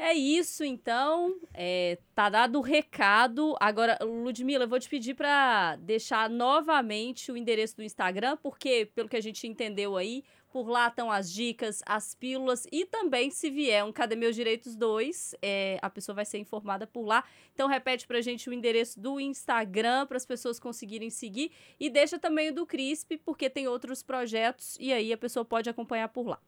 É 0.03 0.15
isso, 0.15 0.63
então. 0.63 1.35
É, 1.53 1.99
tá 2.15 2.27
dado 2.27 2.57
o 2.57 2.61
recado. 2.61 3.55
Agora, 3.59 3.99
Ludmila, 4.01 4.63
eu 4.63 4.67
vou 4.67 4.79
te 4.79 4.89
pedir 4.89 5.13
para 5.13 5.75
deixar 5.75 6.27
novamente 6.27 7.31
o 7.31 7.37
endereço 7.37 7.75
do 7.75 7.83
Instagram, 7.83 8.35
porque, 8.41 8.89
pelo 8.95 9.07
que 9.07 9.15
a 9.15 9.21
gente 9.21 9.45
entendeu 9.45 9.95
aí, 9.95 10.23
por 10.51 10.67
lá 10.67 10.87
estão 10.87 11.09
as 11.09 11.31
dicas, 11.31 11.81
as 11.85 12.13
pílulas 12.13 12.67
e 12.71 12.85
também, 12.85 13.31
se 13.31 13.49
vier 13.49 13.83
um 13.83 13.91
Cadê 13.91 14.15
Meus 14.15 14.35
Direitos 14.35 14.75
2, 14.75 15.35
é, 15.41 15.79
a 15.81 15.89
pessoa 15.89 16.15
vai 16.15 16.25
ser 16.25 16.37
informada 16.37 16.85
por 16.85 17.05
lá. 17.05 17.23
Então, 17.53 17.67
repete 17.67 18.05
pra 18.05 18.21
gente 18.21 18.49
o 18.49 18.53
endereço 18.53 18.99
do 18.99 19.19
Instagram 19.19 20.05
para 20.05 20.17
as 20.17 20.25
pessoas 20.25 20.59
conseguirem 20.59 21.09
seguir 21.09 21.51
e 21.79 21.89
deixa 21.89 22.19
também 22.19 22.49
o 22.49 22.53
do 22.53 22.65
CRISP, 22.65 23.17
porque 23.17 23.49
tem 23.49 23.67
outros 23.67 24.03
projetos 24.03 24.77
e 24.79 24.91
aí 24.91 25.13
a 25.13 25.17
pessoa 25.17 25.45
pode 25.45 25.69
acompanhar 25.69 26.09
por 26.09 26.27
lá. 26.27 26.39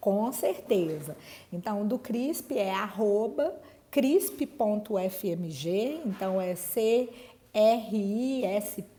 Com 0.00 0.32
certeza. 0.32 1.16
Então, 1.52 1.86
do 1.86 1.98
CRISP 1.98 2.56
é 2.56 2.72
arroba 2.72 3.60
crisp.fmg, 3.90 5.68
então 6.06 6.40
é 6.40 6.54
C 6.54 7.08
risp.fmg 7.52 8.90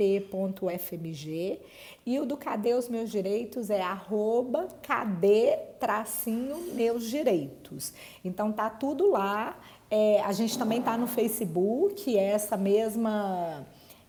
e 2.05 2.19
o 2.19 2.25
do 2.25 2.35
Cadê 2.35 2.73
os 2.73 2.89
Meus 2.89 3.09
Direitos 3.09 3.69
é 3.69 3.81
arroba 3.81 4.67
cadê 4.81 5.57
tracinho 5.79 6.73
meus 6.73 7.09
direitos. 7.09 7.93
Então 8.23 8.51
tá 8.51 8.69
tudo 8.69 9.11
lá. 9.11 9.57
É, 9.89 10.21
a 10.21 10.31
gente 10.31 10.57
também 10.57 10.81
tá 10.81 10.97
no 10.97 11.07
Facebook, 11.07 12.17
é 12.17 12.31
essa 12.31 12.57
mesma 12.57 13.65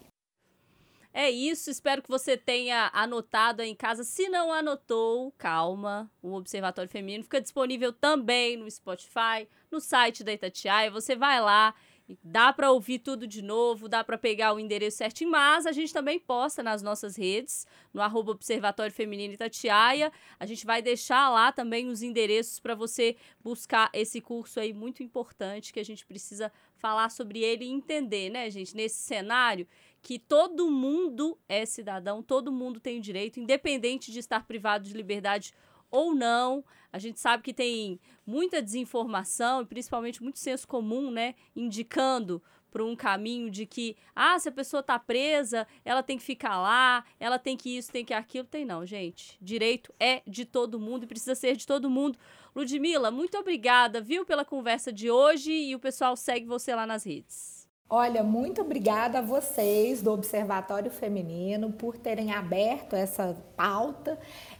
É 1.15 1.30
isso, 1.30 1.69
espero 1.69 2.02
que 2.02 2.10
você 2.10 2.36
tenha 2.36 2.89
anotado 2.91 3.62
aí 3.62 3.69
em 3.69 3.76
casa. 3.76 4.04
Se 4.04 4.28
não 4.30 4.52
anotou, 4.52 5.32
calma, 5.38 6.12
o 6.23 6.34
Observatório 6.34 6.89
Feminino 6.89 7.23
fica 7.23 7.39
disponível 7.39 7.93
também 7.93 8.58
no 8.58 8.69
Spotify, 8.69 9.47
no 9.69 9.80
site 9.80 10.23
da 10.23 10.34
Itatiaia. 10.34 10.89
Você 10.89 11.15
vai 11.15 11.39
lá, 11.39 11.76
dá 12.23 12.52
para 12.52 12.71
ouvir 12.71 12.97
tudo 12.97 13.28
de 13.28 13.43
novo, 13.43 13.88
dá 13.88 14.04
para 14.04 14.17
pegar 14.17 14.54
o 14.54 14.60
endereço 14.60 14.97
certinho, 14.97 15.30
mas 15.30 15.67
a 15.67 15.71
gente 15.71 15.93
também 15.93 16.19
posta 16.19 16.63
nas 16.63 16.82
nossas 16.82 17.15
redes, 17.15 17.67
no 17.93 18.02
arroba 18.02 18.32
Observatório 18.32 18.91
Feminino 18.91 19.36
Itatiaia. 19.36 20.12
A 20.39 20.47
gente 20.47 20.65
vai 20.65 20.82
deixar 20.82 21.30
lá 21.30 21.52
também 21.52 21.89
os 21.89 22.02
endereços 22.02 22.60
para 22.60 22.73
você 22.73 23.15
buscar 23.39 23.91
esse 23.93 24.19
curso 24.19 24.60
aí 24.60 24.73
muito 24.73 25.04
importante 25.04 25.71
que 25.71 25.80
a 25.80 25.86
gente 25.86 26.08
precisa 26.08 26.52
falar 26.76 27.10
sobre 27.10 27.39
ele 27.39 27.65
e 27.65 27.69
entender, 27.69 28.32
né, 28.32 28.49
gente, 28.49 28.76
nesse 28.76 28.97
cenário 28.97 29.67
que 30.04 30.20
todo 30.20 30.70
mundo 30.70 31.39
é 31.48 31.66
cidadão, 31.66 32.22
todo 32.22 32.52
mundo 32.52 32.78
tem 32.78 33.00
o 33.00 33.02
direito, 33.02 33.39
independente 33.39 34.12
de 34.12 34.20
estar 34.20 34.46
privado 34.46 34.84
de 34.84 34.94
liberdade 34.94 35.54
ou 35.89 36.13
não. 36.13 36.63
A 36.92 37.00
gente 37.00 37.22
sabe 37.22 37.42
que 37.42 37.54
tem 37.54 38.00
muita 38.26 38.62
desinformação 38.62 39.62
e 39.62 39.66
principalmente 39.66 40.22
muito 40.22 40.39
senso 40.39 40.68
comum, 40.68 41.10
né, 41.10 41.36
indicando 41.56 42.44
para 42.70 42.84
um 42.84 42.96
caminho 42.96 43.50
de 43.50 43.66
que, 43.66 43.96
ah, 44.16 44.38
se 44.39 44.50
a 44.50 44.52
pessoa 44.52 44.82
está 44.82 45.00
presa, 45.00 45.66
ela 45.86 46.04
tem 46.04 46.18
que 46.18 46.24
ficar 46.24 46.60
lá, 46.60 47.06
ela 47.20 47.39
tem 47.39 47.56
que 47.56 47.78
isso, 47.78 47.92
tem 47.92 48.04
que 48.04 48.13
aquilo. 48.13 48.48
Tem 48.48 48.66
não, 48.66 48.84
gente. 48.84 49.38
Direito 49.39 49.94
é 50.00 50.24
de 50.28 50.44
todo 50.44 50.80
mundo 50.80 51.04
e 51.04 51.08
precisa 51.08 51.36
ser 51.36 51.56
de 51.56 51.68
todo 51.68 51.89
mundo. 51.89 52.18
Ludmila, 52.56 53.12
muito 53.12 53.38
obrigada, 53.38 54.02
viu, 54.02 54.26
pela 54.26 54.44
conversa 54.44 54.92
de 54.92 55.10
hoje 55.10 55.52
e 55.52 55.76
o 55.76 55.80
pessoal 55.80 56.18
segue 56.18 56.48
você 56.48 56.74
lá 56.74 56.88
nas 56.88 57.04
redes. 57.04 57.62
Olha, 57.89 58.24
muito 58.24 58.62
obrigada 58.62 59.19
a 59.19 59.22
vocês 59.22 60.02
do 60.02 60.12
Observatório 60.12 60.89
Feminino 60.89 61.72
por 61.72 61.96
terem 61.96 62.32
aberto 62.32 62.96
essa 62.96 63.38
pauta. 63.56 64.17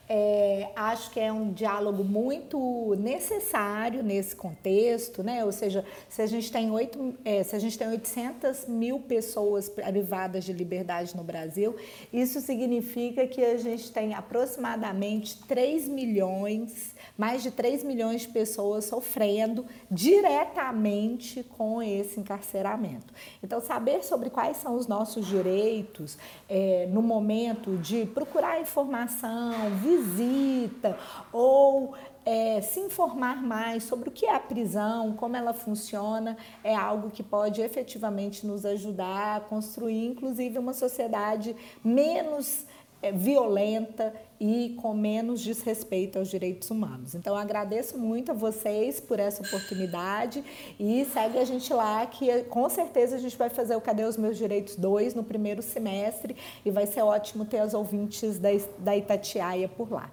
É, 0.08 0.70
acho 0.76 1.10
que 1.10 1.20
é 1.20 1.32
um 1.32 1.52
diálogo 1.52 2.04
muito 2.04 2.94
necessário 3.00 4.04
nesse 4.04 4.36
contexto, 4.36 5.24
né? 5.24 5.44
Ou 5.44 5.52
seja, 5.52 5.84
se 6.08 6.22
a 6.22 6.28
gente 6.28 6.52
tem, 6.52 6.70
8, 6.70 7.16
é, 7.26 7.42
se 7.42 7.56
a 7.56 7.60
gente 7.60 7.76
tem 7.76 7.88
800 7.88 8.68
mil 8.68 9.00
pessoas 9.00 9.68
privadas 9.68 10.44
de 10.44 10.54
liberdade 10.54 11.16
no 11.16 11.24
Brasil, 11.24 11.76
isso 12.12 12.40
significa 12.40 13.26
que 13.26 13.44
a 13.44 13.58
gente 13.58 13.92
tem 13.92 14.14
aproximadamente 14.14 15.42
3 15.48 15.88
milhões, 15.88 16.93
mais 17.18 17.44
de 17.44 17.52
3 17.52 17.84
milhões 17.84 18.22
de 18.22 18.30
pessoas 18.30 18.86
sofrendo 18.86 19.66
diretamente 19.90 21.44
com 21.44 21.82
esse 21.82 22.20
encarceramento. 22.20 23.14
Então, 23.42 23.62
saber 23.62 24.04
sobre 24.04 24.30
quais 24.30 24.58
são 24.58 24.76
os 24.76 24.88
nossos 24.88 25.26
direitos 25.28 26.18
é, 26.50 26.88
no 26.92 27.02
momento 27.02 27.78
de 27.78 28.06
procurar 28.06 28.60
informação, 28.60 29.54
visita 29.82 30.98
ou 31.32 31.94
é, 32.26 32.62
se 32.62 32.80
informar 32.80 33.44
mais 33.44 33.84
sobre 33.84 34.10
o 34.10 34.12
que 34.12 34.26
é 34.26 34.34
a 34.34 34.40
prisão, 34.40 35.14
como 35.14 35.36
ela 35.36 35.54
funciona, 35.54 36.38
é 36.64 36.74
algo 36.74 37.10
que 37.12 37.22
pode 37.22 37.62
efetivamente 37.62 38.46
nos 38.48 38.66
ajudar 38.66 39.38
a 39.38 39.40
construir, 39.42 40.08
inclusive, 40.08 40.58
uma 40.58 40.74
sociedade 40.74 41.56
menos 41.84 42.66
violenta 43.12 44.14
e 44.40 44.76
com 44.82 44.94
menos 44.94 45.42
desrespeito 45.42 46.20
aos 46.20 46.30
direitos 46.30 46.70
humanos. 46.70 47.16
Então, 47.16 47.36
agradeço 47.36 47.98
muito 47.98 48.32
a 48.32 48.34
vocês 48.34 49.00
por 49.00 49.20
essa 49.20 49.42
oportunidade 49.42 50.44
e 50.80 51.06
segue 51.06 51.38
a 51.38 51.46
gente 51.46 51.74
lá 51.74 52.06
que 52.06 52.44
com 52.46 52.68
certeza 52.70 53.16
a 53.16 53.20
gente 53.20 53.38
vai 53.38 53.50
fazer 53.50 53.76
o 53.76 53.82
Cadê 53.82 54.04
os 54.04 54.18
Meus 54.18 54.38
Direitos 54.38 54.76
2 54.76 55.14
no 55.14 55.24
primeiro 55.24 55.62
semestre 55.62 56.36
e 56.66 56.72
vai 56.72 56.86
ser 56.86 57.02
ótimo 57.02 57.46
ter 57.46 57.60
as 57.60 57.74
ouvintes 57.74 58.38
da, 58.40 58.50
da 58.80 58.98
Itatiaia 58.98 59.68
por 59.68 59.92
lá. 59.92 60.12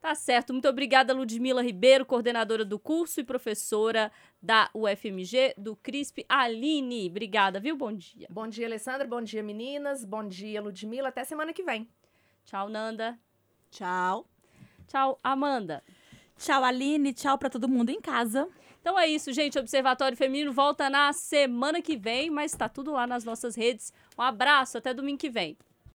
Tá 0.00 0.14
certo. 0.14 0.52
Muito 0.52 0.68
obrigada, 0.68 1.12
Ludmila 1.12 1.62
Ribeiro, 1.62 2.06
coordenadora 2.06 2.64
do 2.64 2.78
curso 2.78 3.20
e 3.20 3.24
professora 3.24 4.12
da 4.40 4.70
UFMG, 4.72 5.54
do 5.58 5.74
CRISP. 5.74 6.24
Aline, 6.28 7.08
obrigada, 7.10 7.58
viu? 7.58 7.76
Bom 7.76 7.92
dia. 7.92 8.28
Bom 8.30 8.46
dia, 8.46 8.66
Alessandra. 8.66 9.06
Bom 9.06 9.20
dia, 9.20 9.42
meninas. 9.42 10.04
Bom 10.04 10.26
dia, 10.26 10.62
Ludmila. 10.62 11.08
Até 11.08 11.24
semana 11.24 11.52
que 11.52 11.64
vem. 11.64 11.88
Tchau, 12.46 12.68
Nanda. 12.68 13.18
Tchau. 13.70 14.26
Tchau, 14.86 15.18
Amanda. 15.22 15.82
Tchau, 16.38 16.62
Aline. 16.64 17.12
Tchau 17.12 17.36
para 17.36 17.50
todo 17.50 17.68
mundo 17.68 17.90
em 17.90 18.00
casa. 18.00 18.48
Então 18.80 18.96
é 18.96 19.08
isso, 19.08 19.32
gente. 19.32 19.58
Observatório 19.58 20.16
Feminino 20.16 20.52
volta 20.52 20.88
na 20.88 21.12
semana 21.12 21.82
que 21.82 21.96
vem, 21.96 22.30
mas 22.30 22.52
tá 22.52 22.68
tudo 22.68 22.92
lá 22.92 23.04
nas 23.04 23.24
nossas 23.24 23.56
redes. 23.56 23.92
Um 24.16 24.22
abraço, 24.22 24.78
até 24.78 24.94
domingo 24.94 25.18
que 25.18 25.28
vem. 25.28 25.58